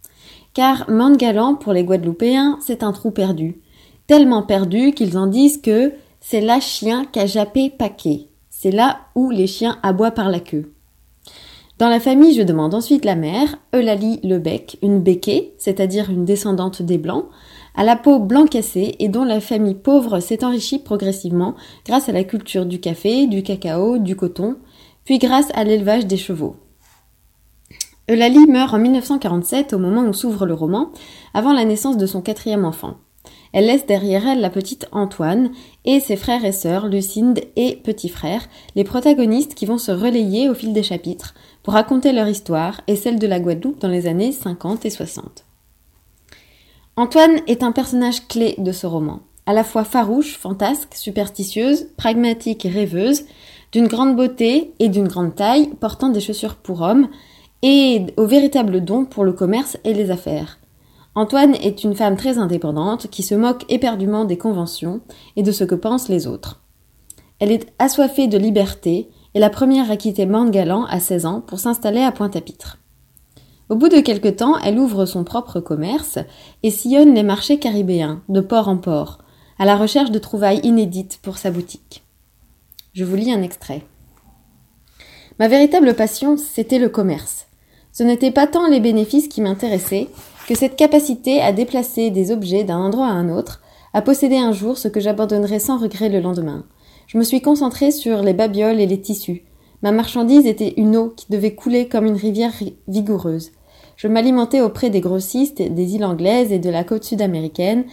Car 0.53 0.89
Morne-Galant, 0.89 1.55
pour 1.55 1.73
les 1.73 1.83
Guadeloupéens, 1.83 2.59
c'est 2.61 2.81
un 2.81 2.93
trou 2.93 3.11
perdu. 3.11 3.59
Tellement 4.07 4.43
perdu 4.43 4.93
qu'ils 4.93 5.17
en 5.17 5.27
disent 5.27 5.61
que 5.61 5.91
c'est 6.21 6.39
là 6.39 6.59
chien 6.59 7.05
qu'a 7.05 7.25
jappé 7.25 7.69
paquet. 7.69 8.27
C'est 8.49 8.71
là 8.71 8.99
où 9.15 9.31
les 9.31 9.47
chiens 9.47 9.79
aboient 9.81 10.11
par 10.11 10.29
la 10.29 10.39
queue. 10.39 10.71
Dans 11.79 11.89
la 11.89 11.99
famille, 11.99 12.35
je 12.35 12.43
demande 12.43 12.75
ensuite 12.75 13.05
la 13.05 13.15
mère, 13.15 13.57
Eulalie 13.75 14.19
Lebec, 14.21 14.77
une 14.83 15.01
béquée, 15.01 15.55
c'est-à-dire 15.57 16.11
une 16.11 16.25
descendante 16.25 16.83
des 16.83 16.99
Blancs, 16.99 17.25
à 17.73 17.83
la 17.83 17.95
peau 17.95 18.19
blanc-cassée 18.19 18.95
et 18.99 19.09
dont 19.09 19.23
la 19.23 19.41
famille 19.41 19.73
pauvre 19.73 20.19
s'est 20.19 20.43
enrichie 20.43 20.77
progressivement 20.77 21.55
grâce 21.85 22.07
à 22.07 22.11
la 22.11 22.23
culture 22.23 22.67
du 22.67 22.79
café, 22.79 23.25
du 23.25 23.41
cacao, 23.41 23.97
du 23.97 24.15
coton, 24.15 24.57
puis 25.05 25.17
grâce 25.17 25.49
à 25.55 25.63
l'élevage 25.63 26.05
des 26.05 26.17
chevaux. 26.17 26.55
Eulalie 28.11 28.45
meurt 28.45 28.75
en 28.75 28.79
1947 28.79 29.73
au 29.73 29.79
moment 29.79 30.01
où 30.01 30.13
s'ouvre 30.13 30.45
le 30.45 30.53
roman, 30.53 30.91
avant 31.33 31.53
la 31.53 31.65
naissance 31.65 31.97
de 31.97 32.05
son 32.05 32.21
quatrième 32.21 32.65
enfant. 32.65 32.97
Elle 33.53 33.65
laisse 33.65 33.85
derrière 33.85 34.27
elle 34.27 34.39
la 34.39 34.49
petite 34.49 34.87
Antoine 34.91 35.51
et 35.83 35.99
ses 35.99 36.15
frères 36.15 36.45
et 36.45 36.51
sœurs 36.51 36.87
Lucinde 36.87 37.39
et 37.55 37.75
petit 37.75 38.09
frère, 38.09 38.47
les 38.75 38.83
protagonistes 38.83 39.55
qui 39.55 39.65
vont 39.65 39.77
se 39.77 39.91
relayer 39.91 40.49
au 40.49 40.53
fil 40.53 40.73
des 40.73 40.83
chapitres 40.83 41.33
pour 41.63 41.73
raconter 41.73 42.13
leur 42.13 42.27
histoire 42.27 42.81
et 42.87 42.95
celle 42.95 43.19
de 43.19 43.27
la 43.27 43.39
Guadeloupe 43.39 43.81
dans 43.81 43.89
les 43.89 44.07
années 44.07 44.31
50 44.31 44.85
et 44.85 44.89
60. 44.89 45.45
Antoine 46.95 47.39
est 47.47 47.63
un 47.63 47.71
personnage 47.71 48.27
clé 48.27 48.55
de 48.57 48.71
ce 48.71 48.87
roman, 48.87 49.21
à 49.45 49.53
la 49.53 49.63
fois 49.63 49.83
farouche, 49.83 50.37
fantasque, 50.37 50.93
superstitieuse, 50.93 51.87
pragmatique 51.97 52.65
et 52.65 52.69
rêveuse, 52.69 53.23
d'une 53.71 53.87
grande 53.87 54.15
beauté 54.15 54.73
et 54.79 54.89
d'une 54.89 55.07
grande 55.07 55.35
taille, 55.35 55.71
portant 55.79 56.09
des 56.09 56.19
chaussures 56.19 56.55
pour 56.55 56.81
hommes, 56.81 57.07
et 57.63 58.05
au 58.17 58.25
véritable 58.25 58.83
don 58.83 59.05
pour 59.05 59.23
le 59.23 59.33
commerce 59.33 59.77
et 59.83 59.93
les 59.93 60.11
affaires. 60.11 60.60
Antoine 61.13 61.55
est 61.55 61.83
une 61.83 61.95
femme 61.95 62.15
très 62.15 62.37
indépendante 62.37 63.07
qui 63.09 63.21
se 63.21 63.35
moque 63.35 63.65
éperdument 63.67 64.23
des 64.23 64.37
conventions 64.37 65.01
et 65.35 65.43
de 65.43 65.51
ce 65.51 65.65
que 65.65 65.75
pensent 65.75 66.07
les 66.07 66.25
autres. 66.25 66.61
Elle 67.39 67.51
est 67.51 67.73
assoiffée 67.79 68.27
de 68.27 68.37
liberté 68.37 69.09
et 69.33 69.39
la 69.39 69.49
première 69.49 69.91
à 69.91 69.97
quitter 69.97 70.25
Mont-Galant 70.25 70.85
à 70.85 70.99
16 70.99 71.25
ans 71.25 71.41
pour 71.41 71.59
s'installer 71.59 72.01
à 72.01 72.13
Pointe-à-Pitre. 72.13 72.77
Au 73.67 73.75
bout 73.75 73.89
de 73.89 73.99
quelque 73.99 74.29
temps, 74.29 74.57
elle 74.59 74.79
ouvre 74.79 75.05
son 75.05 75.23
propre 75.23 75.59
commerce 75.59 76.17
et 76.63 76.71
sillonne 76.71 77.13
les 77.13 77.23
marchés 77.23 77.59
caribéens, 77.59 78.21
de 78.29 78.41
port 78.41 78.69
en 78.69 78.77
port, 78.77 79.19
à 79.59 79.65
la 79.65 79.75
recherche 79.75 80.11
de 80.11 80.19
trouvailles 80.19 80.61
inédites 80.63 81.19
pour 81.21 81.37
sa 81.37 81.51
boutique. 81.51 82.03
Je 82.93 83.03
vous 83.03 83.15
lis 83.15 83.33
un 83.33 83.41
extrait. 83.41 83.83
Ma 85.39 85.47
véritable 85.47 85.93
passion, 85.93 86.37
c'était 86.37 86.79
le 86.79 86.89
commerce. 86.89 87.47
Ce 87.91 88.03
n'était 88.03 88.31
pas 88.31 88.47
tant 88.47 88.67
les 88.67 88.79
bénéfices 88.79 89.27
qui 89.27 89.41
m'intéressaient 89.41 90.09
que 90.47 90.55
cette 90.55 90.75
capacité 90.75 91.41
à 91.41 91.51
déplacer 91.51 92.09
des 92.09 92.31
objets 92.31 92.63
d'un 92.63 92.79
endroit 92.79 93.07
à 93.07 93.11
un 93.11 93.29
autre, 93.29 93.61
à 93.93 94.01
posséder 94.01 94.37
un 94.37 94.51
jour 94.51 94.77
ce 94.77 94.87
que 94.87 94.99
j'abandonnerais 94.99 95.59
sans 95.59 95.77
regret 95.77 96.09
le 96.09 96.19
lendemain. 96.19 96.65
Je 97.07 97.17
me 97.17 97.23
suis 97.23 97.41
concentrée 97.41 97.91
sur 97.91 98.21
les 98.21 98.33
babioles 98.33 98.79
et 98.79 98.87
les 98.87 99.01
tissus. 99.01 99.43
Ma 99.81 99.91
marchandise 99.91 100.45
était 100.45 100.73
une 100.77 100.95
eau 100.95 101.09
qui 101.09 101.25
devait 101.29 101.55
couler 101.55 101.87
comme 101.87 102.05
une 102.05 102.15
rivière 102.15 102.53
vigoureuse. 102.87 103.51
Je 103.97 104.07
m'alimentais 104.07 104.61
auprès 104.61 104.89
des 104.89 105.01
grossistes 105.01 105.61
des 105.61 105.95
îles 105.95 106.05
anglaises 106.05 106.51
et 106.51 106.59
de 106.59 106.69
la 106.69 106.83
côte 106.83 107.03
sud-américaine 107.03 107.85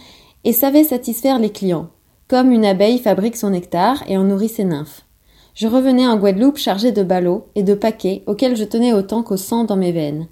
et 0.43 0.53
savais 0.53 0.83
satisfaire 0.83 1.39
les 1.39 1.51
clients, 1.51 1.89
comme 2.27 2.51
une 2.51 2.65
abeille 2.65 2.99
fabrique 2.99 3.35
son 3.35 3.49
nectar 3.49 4.03
et 4.07 4.17
en 4.17 4.23
nourrit 4.23 4.49
ses 4.49 4.63
nymphes. 4.63 5.05
Je 5.53 5.67
revenais 5.67 6.07
en 6.07 6.17
Guadeloupe 6.17 6.57
chargé 6.57 6.91
de 6.91 7.03
ballots 7.03 7.47
et 7.55 7.63
de 7.63 7.73
paquets 7.73 8.23
auxquels 8.27 8.55
je 8.55 8.63
tenais 8.63 8.93
autant 8.93 9.23
qu'au 9.23 9.37
sang 9.37 9.65
dans 9.65 9.75
mes 9.75 9.91
veines. 9.91 10.27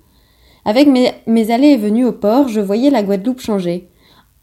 Avec 0.67 0.89
mes, 0.89 1.51
allées 1.51 1.69
et 1.69 1.77
venues 1.77 2.03
au 2.03 2.12
port, 2.12 2.49
je 2.49 2.60
voyais 2.60 2.89
la 2.89 3.01
Guadeloupe 3.01 3.39
changer. 3.39 3.88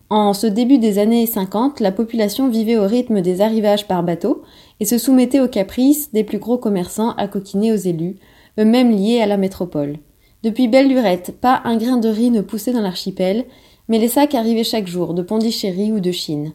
En 0.09 0.33
ce 0.33 0.47
début 0.47 0.79
des 0.79 0.99
années 0.99 1.27
50, 1.27 1.81
la 1.81 1.93
population 1.93 2.49
vivait 2.49 2.79
au 2.79 2.87
rythme 2.87 3.21
des 3.21 3.43
arrivages 3.43 3.87
par 3.87 4.03
bateau 4.03 4.43
et 4.81 4.87
se 4.87 4.97
soumettait 4.97 5.41
aux 5.41 5.49
caprices 5.49 6.15
des 6.15 6.25
plus 6.25 6.39
gros 6.39 6.57
commerçants 6.57 7.11
à 7.19 7.29
coquiner 7.29 7.75
aux 7.75 7.77
élus, 7.77 8.17
eux-mêmes 8.59 8.91
liés 8.91 9.21
à 9.21 9.27
la 9.27 9.37
métropole. 9.37 9.99
Depuis 10.43 10.67
belle 10.67 10.89
lurette, 10.89 11.35
pas 11.43 11.61
un 11.65 11.77
grain 11.77 11.99
de 11.99 12.09
riz 12.09 12.31
ne 12.31 12.41
poussait 12.41 12.73
dans 12.73 12.81
l'archipel, 12.81 13.45
mais 13.89 13.99
les 13.99 14.09
sacs 14.09 14.35
arrivaient 14.35 14.65
chaque 14.65 14.87
jour, 14.87 15.13
de 15.13 15.21
Pondichéry 15.21 15.93
ou 15.93 16.01
de 16.01 16.11
Chine. 16.11 16.55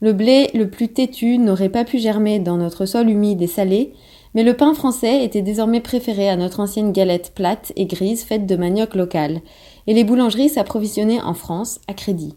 Le 0.00 0.14
blé 0.14 0.48
le 0.54 0.70
plus 0.70 0.88
têtu 0.88 1.36
n'aurait 1.36 1.68
pas 1.68 1.84
pu 1.84 1.98
germer 1.98 2.38
dans 2.38 2.56
notre 2.56 2.86
sol 2.86 3.10
humide 3.10 3.42
et 3.42 3.46
salé, 3.46 3.92
mais 4.34 4.42
le 4.42 4.54
pain 4.54 4.74
français 4.74 5.24
était 5.24 5.42
désormais 5.42 5.80
préféré 5.80 6.28
à 6.28 6.36
notre 6.36 6.60
ancienne 6.60 6.92
galette 6.92 7.32
plate 7.34 7.72
et 7.76 7.86
grise 7.86 8.24
faite 8.24 8.46
de 8.46 8.56
manioc 8.56 8.94
local, 8.94 9.40
et 9.86 9.94
les 9.94 10.04
boulangeries 10.04 10.48
s'approvisionnaient 10.48 11.20
en 11.20 11.34
France 11.34 11.80
à 11.88 11.94
crédit. 11.94 12.34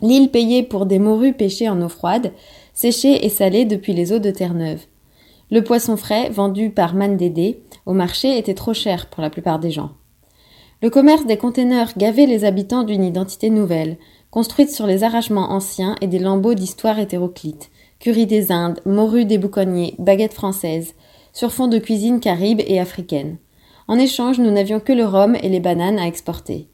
L'île 0.00 0.30
payait 0.30 0.62
pour 0.62 0.86
des 0.86 0.98
morues 0.98 1.32
pêchées 1.32 1.68
en 1.68 1.80
eau 1.80 1.88
froide, 1.88 2.32
séchées 2.74 3.24
et 3.24 3.28
salées 3.28 3.64
depuis 3.64 3.92
les 3.92 4.12
eaux 4.12 4.18
de 4.18 4.30
Terre-Neuve. 4.30 4.82
Le 5.50 5.62
poisson 5.62 5.96
frais, 5.96 6.28
vendu 6.28 6.70
par 6.70 6.94
Mandédé 6.94 7.62
au 7.86 7.92
marché, 7.92 8.36
était 8.36 8.54
trop 8.54 8.74
cher 8.74 9.06
pour 9.06 9.22
la 9.22 9.30
plupart 9.30 9.58
des 9.58 9.70
gens. 9.70 9.92
Le 10.82 10.90
commerce 10.90 11.24
des 11.24 11.38
conteneurs 11.38 11.92
gavait 11.96 12.26
les 12.26 12.44
habitants 12.44 12.82
d'une 12.82 13.04
identité 13.04 13.48
nouvelle, 13.48 13.96
construite 14.30 14.70
sur 14.70 14.86
les 14.86 15.04
arrachements 15.04 15.50
anciens 15.52 15.94
et 16.02 16.06
des 16.06 16.18
lambeaux 16.18 16.54
d'histoire 16.54 16.98
hétéroclite, 16.98 17.70
curry 17.98 18.26
des 18.26 18.52
Indes, 18.52 18.80
morue 18.84 19.24
des 19.24 19.38
bouconniers, 19.38 19.94
baguettes 19.98 20.34
françaises, 20.34 20.94
sur 21.32 21.52
fond 21.52 21.68
de 21.68 21.78
cuisine 21.78 22.20
caribe 22.20 22.60
et 22.66 22.80
africaine. 22.80 23.38
En 23.88 23.98
échange, 23.98 24.38
nous 24.38 24.50
n'avions 24.50 24.80
que 24.80 24.92
le 24.92 25.04
rhum 25.04 25.36
et 25.42 25.48
les 25.48 25.60
bananes 25.60 25.98
à 25.98 26.06
exporter. 26.06 26.68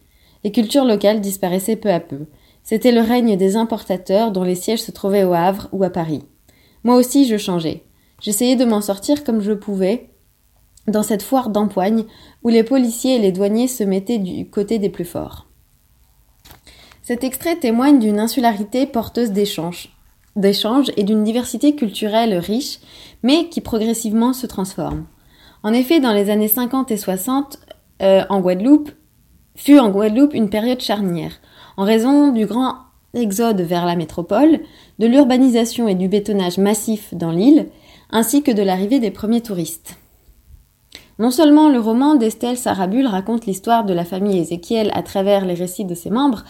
Les 0.45 0.53
cultures 0.53 0.85
locales 0.85 1.21
disparaissaient 1.21 1.77
peu 1.77 1.91
à 1.91 2.01
peu. 2.01 2.27
C'était 2.63 2.93
le 2.93 3.01
règne 3.01 3.37
des 3.37 3.57
importateurs 3.57 4.33
dont 4.33 4.45
les 4.45 4.55
sièges 4.55 4.83
se 4.83 4.91
trouvaient 4.91 5.25
au 5.25 5.35
Havre 5.35 5.69
ou 5.73 5.85
à 5.85 5.91
Paris. 5.91 6.25
Moi 6.85 6.97
aussi, 6.97 7.27
je 7.27 7.37
changeais. 7.37 7.85
J'essayais 8.21 8.57
de 8.57 8.65
m'en 8.65 8.81
sortir 8.81 9.25
comme 9.25 9.41
je 9.41 9.53
pouvais, 9.53 10.11
dans 10.87 11.03
cette 11.03 11.23
foire 11.23 11.51
d'empoigne 11.51 12.05
où 12.43 12.49
les 12.49 12.65
policiers 12.65 13.17
et 13.17 13.21
les 13.21 13.33
douaniers 13.33 13.69
se 13.69 13.85
mettaient 13.85 14.19
du 14.19 14.49
côté 14.49 14.79
des 14.79 14.91
plus 14.91 15.05
forts. 15.05 15.47
Cet 17.03 17.25
extrait 17.25 17.57
témoigne 17.57 17.99
d'une 17.99 18.21
insularité 18.21 18.87
porteuse 18.87 19.33
d'échanges, 19.33 19.91
d'échanges 20.37 20.91
et 20.97 21.05
d'une 21.05 21.25
diversité 21.25 21.75
culturelle 21.75 22.35
riche, 22.39 22.79
mais 23.23 23.49
qui 23.49 23.61
progressivement 23.61 24.33
se 24.33 24.47
transforme. 24.47 25.05
En 25.63 25.73
effet, 25.73 26.01
dans 26.01 26.13
les 26.13 26.31
années 26.31 26.49
50 26.49 26.91
et 26.91 26.97
60, 26.97 27.59
euh, 28.03 28.23
en 28.29 28.41
Guadeloupe, 28.41 28.91
fut 29.55 29.79
en 29.79 29.91
Guadeloupe 29.91 30.35
une 30.35 30.51
période 30.51 30.81
charnière, 30.81 31.33
en 31.77 31.85
raison 31.85 32.33
du 32.33 32.47
grand 32.47 32.77
exode 33.15 33.61
vers 33.61 33.87
la 33.87 33.97
métropole, 33.97 34.61
de 34.99 35.07
l'urbanisation 35.07 35.87
et 35.87 35.95
du 35.95 36.09
bétonnage 36.09 36.59
massif 36.59 37.15
dans 37.15 37.31
l'île, 37.31 37.69
ainsi 38.11 38.43
que 38.43 38.51
de 38.51 38.63
l'arrivée 38.63 38.99
des 38.99 39.11
premiers 39.11 39.43
touristes. 39.43 39.97
Non 41.19 41.31
seulement 41.31 41.69
le 41.69 41.79
roman 41.79 42.15
d'Estelle 42.15 42.57
Sarabul 42.57 43.07
raconte 43.07 43.47
l'histoire 43.47 43.85
de 43.85 43.93
la 43.93 44.05
famille 44.05 44.39
Ézéchiel 44.39 44.91
à 44.95 45.03
travers 45.03 45.45
les 45.45 45.55
récits 45.55 45.85
de 45.85 45.95
ses 45.95 46.11
membres, 46.11 46.45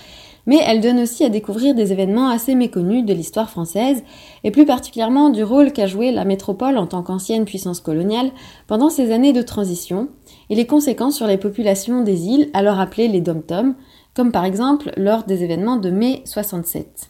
mais 0.46 0.58
elle 0.66 0.80
donne 0.80 1.00
aussi 1.00 1.24
à 1.24 1.28
découvrir 1.28 1.74
des 1.74 1.92
événements 1.92 2.28
assez 2.28 2.54
méconnus 2.54 3.04
de 3.04 3.12
l'histoire 3.12 3.50
française, 3.50 4.02
et 4.44 4.50
plus 4.50 4.66
particulièrement 4.66 5.30
du 5.30 5.44
rôle 5.44 5.72
qu'a 5.72 5.86
joué 5.86 6.10
la 6.10 6.24
métropole 6.24 6.78
en 6.78 6.86
tant 6.86 7.02
qu'ancienne 7.02 7.44
puissance 7.44 7.80
coloniale 7.80 8.32
pendant 8.66 8.90
ces 8.90 9.12
années 9.12 9.32
de 9.32 9.42
transition, 9.42 10.08
et 10.50 10.54
les 10.54 10.66
conséquences 10.66 11.16
sur 11.16 11.26
les 11.26 11.38
populations 11.38 12.02
des 12.02 12.26
îles, 12.26 12.50
alors 12.54 12.80
appelées 12.80 13.08
les 13.08 13.20
dom-toms, 13.20 13.74
comme 14.14 14.32
par 14.32 14.44
exemple 14.44 14.92
lors 14.96 15.24
des 15.24 15.42
événements 15.44 15.76
de 15.76 15.90
mai 15.90 16.22
67. 16.24 17.08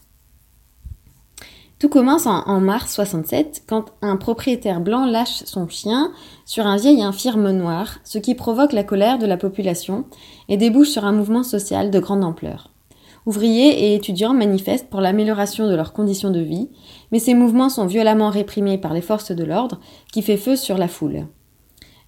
Tout 1.79 1.89
commence 1.89 2.27
en, 2.27 2.47
en, 2.47 2.61
mars 2.61 2.95
67 2.95 3.65
quand 3.67 3.87
un 4.03 4.17
propriétaire 4.17 4.81
blanc 4.81 5.05
lâche 5.05 5.43
son 5.47 5.67
chien 5.67 6.13
sur 6.45 6.65
un 6.65 6.77
vieil 6.77 7.03
infirme 7.03 7.51
noir, 7.51 7.99
ce 8.05 8.19
qui 8.19 8.37
provoque 8.37 8.73
la 8.73 8.85
colère 8.85 9.19
de 9.19 9.27
la 9.27 9.37
population 9.37 10.05
et 10.49 10.57
débouche 10.57 10.91
sur 10.91 11.05
un 11.05 11.11
mouvement 11.11 11.43
social 11.43 11.91
de 11.91 11.99
grande 11.99 12.23
ampleur. 12.23 12.72
Ouvriers 13.25 13.85
et 13.85 13.95
étudiants 13.95 14.35
manifestent 14.35 14.91
pour 14.91 15.01
l'amélioration 15.01 15.69
de 15.69 15.75
leurs 15.77 15.93
conditions 15.93 16.31
de 16.31 16.41
vie, 16.41 16.71
mais 17.13 17.21
ces 17.21 17.35
mouvements 17.35 17.69
sont 17.69 17.87
violemment 17.87 18.31
réprimés 18.31 18.79
par 18.79 18.95
les 18.95 19.01
forces 19.01 19.31
de 19.31 19.45
l'ordre 19.45 19.79
qui 20.13 20.23
fait 20.23 20.37
feu 20.37 20.57
sur 20.57 20.77
la 20.77 20.89
foule. 20.89 21.27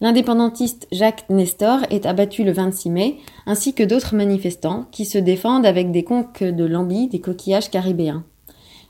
L'indépendantiste 0.01 0.89
Jacques 0.91 1.25
Nestor 1.31 1.81
est 1.91 2.05
abattu 2.05 2.43
le 2.43 2.51
26 2.53 2.91
mai, 2.91 3.17
ainsi 3.47 3.75
que 3.75 3.85
d'autres 3.85 4.17
manifestants 4.17 4.87
qui 4.91 5.05
se 5.05 5.19
défendent 5.19 5.67
avec 5.67 5.93
des 5.93 6.03
conques 6.03 6.43
de 6.43 6.65
lambi 6.65 7.07
des 7.07 7.21
coquillages 7.21 7.71
caribéens. 7.71 8.25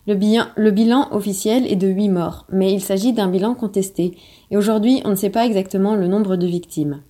Le 0.07 0.15
bilan, 0.15 1.09
officiel 1.13 1.71
est 1.71 1.77
de 1.77 1.89
8 1.89 2.09
morts, 2.09 2.47
mais 2.51 2.73
il 2.73 2.81
s'agit 2.81 3.13
d'un 3.13 3.29
bilan 3.29 3.55
contesté, 3.55 4.17
et 4.51 4.57
aujourd'hui 4.57 5.03
on 5.05 5.11
ne 5.11 5.15
sait 5.15 5.31
pas 5.31 5.47
exactement 5.47 5.95
le 5.95 6.09
nombre 6.09 6.37
de 6.37 6.47
victimes. 6.47 7.03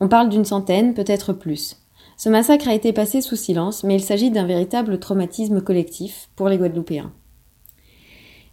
On 0.00 0.08
parle 0.08 0.30
d'une 0.30 0.44
centaine, 0.44 0.94
peut-être 0.94 1.32
plus. 1.32 1.76
Ce 2.22 2.28
massacre 2.28 2.68
a 2.68 2.74
été 2.74 2.92
passé 2.92 3.20
sous 3.20 3.34
silence, 3.34 3.82
mais 3.82 3.96
il 3.96 4.00
s'agit 4.00 4.30
d'un 4.30 4.46
véritable 4.46 5.00
traumatisme 5.00 5.60
collectif 5.60 6.28
pour 6.36 6.48
les 6.48 6.56
Guadeloupéens. 6.56 7.10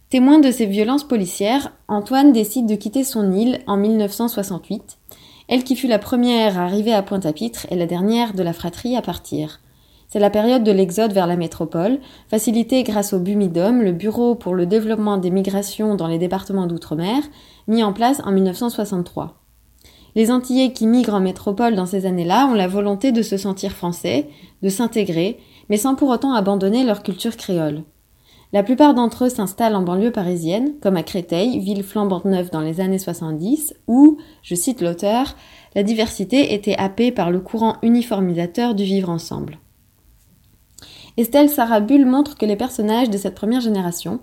Témoin 0.08 0.40
de 0.40 0.50
ces 0.50 0.66
violences 0.66 1.06
policières, 1.06 1.72
Antoine 1.86 2.32
décide 2.32 2.66
de 2.66 2.74
quitter 2.74 3.04
son 3.04 3.30
île 3.30 3.60
en 3.68 3.76
1968, 3.76 4.98
elle 5.46 5.62
qui 5.62 5.76
fut 5.76 5.86
la 5.86 6.00
première 6.00 6.58
à 6.58 6.64
arriver 6.64 6.92
à 6.92 7.04
Pointe-à-Pitre 7.04 7.68
et 7.70 7.76
la 7.76 7.86
dernière 7.86 8.34
de 8.34 8.42
la 8.42 8.52
fratrie 8.52 8.96
à 8.96 9.02
partir. 9.02 9.60
C'est 10.08 10.18
la 10.18 10.30
période 10.30 10.64
de 10.64 10.72
l'exode 10.72 11.12
vers 11.12 11.28
la 11.28 11.36
métropole, 11.36 12.00
facilitée 12.26 12.82
grâce 12.82 13.12
au 13.12 13.20
BUMIDOM, 13.20 13.82
le 13.82 13.92
Bureau 13.92 14.34
pour 14.34 14.56
le 14.56 14.66
développement 14.66 15.16
des 15.16 15.30
migrations 15.30 15.94
dans 15.94 16.08
les 16.08 16.18
départements 16.18 16.66
d'outre-mer, 16.66 17.22
mis 17.68 17.84
en 17.84 17.92
place 17.92 18.20
en 18.24 18.32
1963. 18.32 19.39
Les 20.16 20.30
Antillais 20.30 20.72
qui 20.72 20.86
migrent 20.86 21.14
en 21.14 21.20
métropole 21.20 21.76
dans 21.76 21.86
ces 21.86 22.06
années-là 22.06 22.46
ont 22.46 22.54
la 22.54 22.68
volonté 22.68 23.12
de 23.12 23.22
se 23.22 23.36
sentir 23.36 23.72
français, 23.72 24.28
de 24.62 24.68
s'intégrer, 24.68 25.38
mais 25.68 25.76
sans 25.76 25.94
pour 25.94 26.08
autant 26.08 26.34
abandonner 26.34 26.84
leur 26.84 27.02
culture 27.02 27.36
créole. 27.36 27.84
La 28.52 28.64
plupart 28.64 28.94
d'entre 28.94 29.26
eux 29.26 29.28
s'installent 29.28 29.76
en 29.76 29.82
banlieue 29.82 30.10
parisienne, 30.10 30.72
comme 30.80 30.96
à 30.96 31.04
Créteil, 31.04 31.60
ville 31.60 31.84
flambante 31.84 32.24
neuve 32.24 32.50
dans 32.50 32.60
les 32.60 32.80
années 32.80 32.98
70, 32.98 33.74
où, 33.86 34.18
je 34.42 34.56
cite 34.56 34.80
l'auteur, 34.80 35.36
la 35.76 35.84
diversité 35.84 36.52
était 36.52 36.76
happée 36.76 37.12
par 37.12 37.30
le 37.30 37.38
courant 37.38 37.76
uniformisateur 37.82 38.74
du 38.74 38.82
vivre 38.82 39.08
ensemble. 39.08 39.60
Estelle 41.16 41.48
Sarabul 41.48 42.06
montre 42.06 42.36
que 42.36 42.46
les 42.46 42.56
personnages 42.56 43.10
de 43.10 43.18
cette 43.18 43.36
première 43.36 43.60
génération 43.60 44.18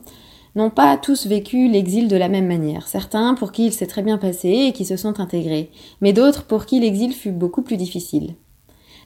n'ont 0.58 0.70
pas 0.70 0.98
tous 0.98 1.28
vécu 1.28 1.70
l'exil 1.70 2.08
de 2.08 2.18
la 2.18 2.28
même 2.28 2.48
manière. 2.48 2.88
Certains 2.88 3.36
pour 3.36 3.52
qui 3.52 3.68
il 3.68 3.74
s'est 3.74 3.88
très 3.88 4.02
bien 4.02 4.18
passé 4.18 4.50
et 4.50 4.74
qui 4.74 4.86
se 4.86 4.98
sont 4.98 5.20
intégrés, 5.20 5.72
mais 6.02 6.14
d'autres 6.14 6.44
pour 6.44 6.66
qui 6.66 6.80
l'exil 6.80 7.14
fut 7.14 7.32
beaucoup 7.32 7.62
plus 7.62 7.78
difficile. 7.78 8.36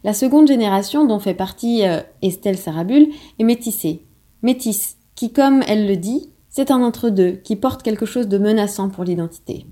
La 0.04 0.14
seconde 0.14 0.48
génération 0.48 1.06
dont 1.06 1.20
fait 1.20 1.36
partie 1.36 1.86
euh, 1.86 2.02
Estelle 2.24 2.58
Sarabul 2.58 3.08
est 3.38 3.44
métissée. 3.44 4.06
Métisse, 4.42 4.98
qui 5.14 5.32
comme 5.32 5.62
elle 5.68 5.88
le 5.88 5.98
dit, 5.98 6.30
c'est 6.50 6.72
un 6.72 6.82
entre-deux 6.82 7.34
qui 7.34 7.56
porte 7.56 7.84
quelque 7.84 8.08
chose 8.08 8.28
de 8.28 8.40
menaçant 8.40 8.90
pour 8.90 9.04
l'identité. 9.04 9.68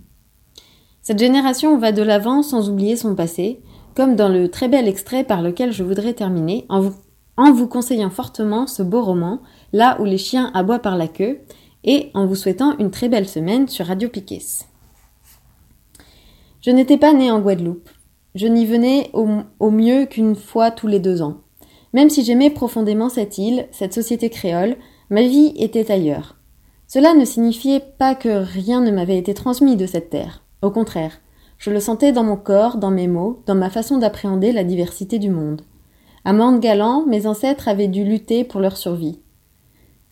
Cette 1.02 1.20
génération 1.20 1.78
va 1.78 1.92
de 1.92 2.04
l'avant 2.04 2.44
sans 2.44 2.70
oublier 2.70 2.96
son 2.96 3.16
passé, 3.16 3.62
comme 3.96 4.16
dans 4.16 4.30
le 4.30 4.50
très 4.50 4.68
bel 4.68 4.88
extrait 4.88 5.24
par 5.24 5.42
lequel 5.42 5.72
je 5.72 5.84
voudrais 5.84 6.14
terminer 6.14 6.66
en 6.70 6.82
vous, 6.82 6.94
en 7.38 7.52
vous 7.52 7.68
conseillant 7.68 8.12
fortement 8.12 8.68
ce 8.68 8.84
beau 8.84 9.02
roman, 9.02 9.40
Là 9.74 9.98
où 10.00 10.06
les 10.06 10.18
chiens 10.18 10.52
aboient 10.54 10.80
par 10.80 10.98
la 10.98 11.08
queue, 11.08 11.42
et 11.84 12.12
en 12.14 12.26
vous 12.26 12.36
souhaitant 12.36 12.78
une 12.78 12.92
très 12.92 13.10
belle 13.10 13.28
semaine 13.28 13.68
sur 13.68 13.86
Radio 13.86 14.10
Piquet. 14.10 14.42
Je 16.62 16.72
n'étais 16.72 16.98
pas 16.98 17.14
née 17.14 17.32
en 17.32 17.40
Guadeloupe. 17.40 17.90
Je 18.36 18.48
n'y 18.48 18.66
venais 18.66 19.10
au, 19.14 19.72
mieux 19.72 20.06
qu'une 20.06 20.36
fois 20.36 20.72
tous 20.72 20.88
les 20.88 21.00
deux 21.00 21.22
ans. 21.22 21.38
Même 21.94 22.10
si 22.10 22.24
j'aimais 22.24 22.50
profondément 22.50 23.10
cette 23.10 23.38
île, 23.38 23.68
cette 23.72 23.94
société 23.94 24.30
créole, 24.30 24.76
ma 25.10 25.24
vie 25.24 25.54
était 25.58 25.92
ailleurs. 25.92 26.36
Cela 26.88 27.14
ne 27.14 27.26
signifiait 27.26 27.82
pas 27.98 28.14
que 28.14 28.30
rien 28.30 28.82
ne 28.82 28.92
m'avait 28.92 29.18
été 29.18 29.34
transmis 29.34 29.76
de 29.76 29.86
cette 29.86 30.10
terre. 30.10 30.44
Au 30.62 30.70
contraire, 30.70 31.22
je 31.58 31.72
le 31.72 31.80
sentais 31.80 32.12
dans 32.12 32.24
mon 32.24 32.38
corps, 32.38 32.78
dans 32.78 32.92
mes 32.92 33.08
mots, 33.08 33.42
dans 33.46 33.56
ma 33.56 33.70
façon 33.70 33.98
d'appréhender 33.98 34.52
la 34.52 34.64
diversité 34.64 35.18
du 35.18 35.30
monde. 35.30 35.62
À 36.26 36.34
Mande-Galant, 36.34 37.06
mes 37.06 37.26
ancêtres 37.26 37.68
avaient 37.68 37.88
dû 37.88 38.04
lutter 38.04 38.44
pour 38.44 38.60
leur 38.60 38.78
survie. 38.78 39.20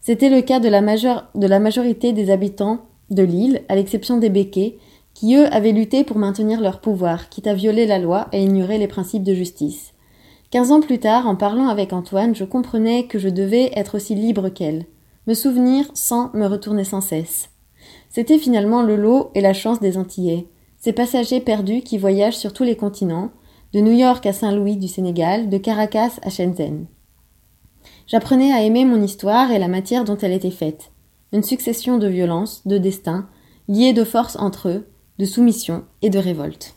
C'était 0.08 0.30
le 0.30 0.42
cas 0.42 0.62
de 0.62 0.70
la, 0.70 1.60
majorité 1.60 2.14
des 2.14 2.30
habitants 2.30 2.80
de 3.10 3.24
l'île, 3.24 3.64
à 3.68 3.76
l'exception 3.76 4.16
des 4.16 4.30
béquets, 4.30 4.78
qui 5.14 5.36
eux 5.36 5.54
avaient 5.54 5.74
lutté 5.74 6.06
pour 6.06 6.18
maintenir 6.18 6.62
leur 6.62 6.80
pouvoir, 6.80 7.28
quitte 7.28 7.46
à 7.46 7.54
violer 7.54 7.86
la 7.86 8.00
loi 8.00 8.30
et 8.32 8.42
ignorer 8.42 8.78
les 8.78 8.88
principes 8.88 9.26
de 9.26 9.34
justice. 9.34 9.94
Quinze 10.50 10.72
ans 10.72 10.80
plus 10.80 11.00
tard, 11.00 11.28
en 11.28 11.36
parlant 11.36 11.68
avec 11.68 11.92
Antoine, 11.92 12.34
je 12.36 12.46
comprenais 12.46 13.04
que 13.08 13.20
je 13.20 13.28
devais 13.28 13.70
être 13.76 13.96
aussi 13.96 14.16
libre 14.16 14.48
qu'elle, 14.48 14.86
me 15.28 15.34
souvenir 15.34 15.92
sans 15.94 16.32
me 16.34 16.46
retourner 16.46 16.86
sans 16.86 17.02
cesse. 17.02 17.50
C'était 18.10 18.40
finalement 18.40 18.84
le 18.84 18.96
lot 18.96 19.30
et 19.36 19.42
la 19.42 19.52
chance 19.52 19.82
des 19.82 19.98
Antillais, 19.98 20.48
ces 20.78 20.94
passagers 20.94 21.42
perdus 21.42 21.82
qui 21.82 21.98
voyagent 21.98 22.38
sur 22.38 22.54
tous 22.54 22.64
les 22.64 22.78
continents, 22.78 23.32
de 23.74 23.82
New 23.82 23.92
York 23.92 24.26
à 24.26 24.32
Saint-Louis 24.32 24.78
du 24.78 24.88
Sénégal, 24.88 25.50
de 25.50 25.58
Caracas 25.58 26.18
à 26.22 26.30
Shenzhen. 26.30 26.86
J'apprenais 28.08 28.54
à 28.54 28.64
aimer 28.64 28.86
mon 28.86 29.04
histoire 29.04 29.52
et 29.52 29.60
la 29.60 29.68
matière 29.68 30.06
dont 30.06 30.18
elle 30.18 30.32
était 30.32 30.50
faite, 30.50 30.92
une 31.34 31.44
succession 31.44 31.98
de 31.98 32.08
violences, 32.08 32.66
de 32.66 32.78
destins, 32.78 33.28
liés 33.68 33.92
de 33.92 34.06
force 34.06 34.38
entre 34.38 34.70
eux, 34.70 34.88
de 35.20 35.26
soumission 35.26 35.84
et 36.02 36.10
de 36.10 36.18
révolte. 36.18 36.77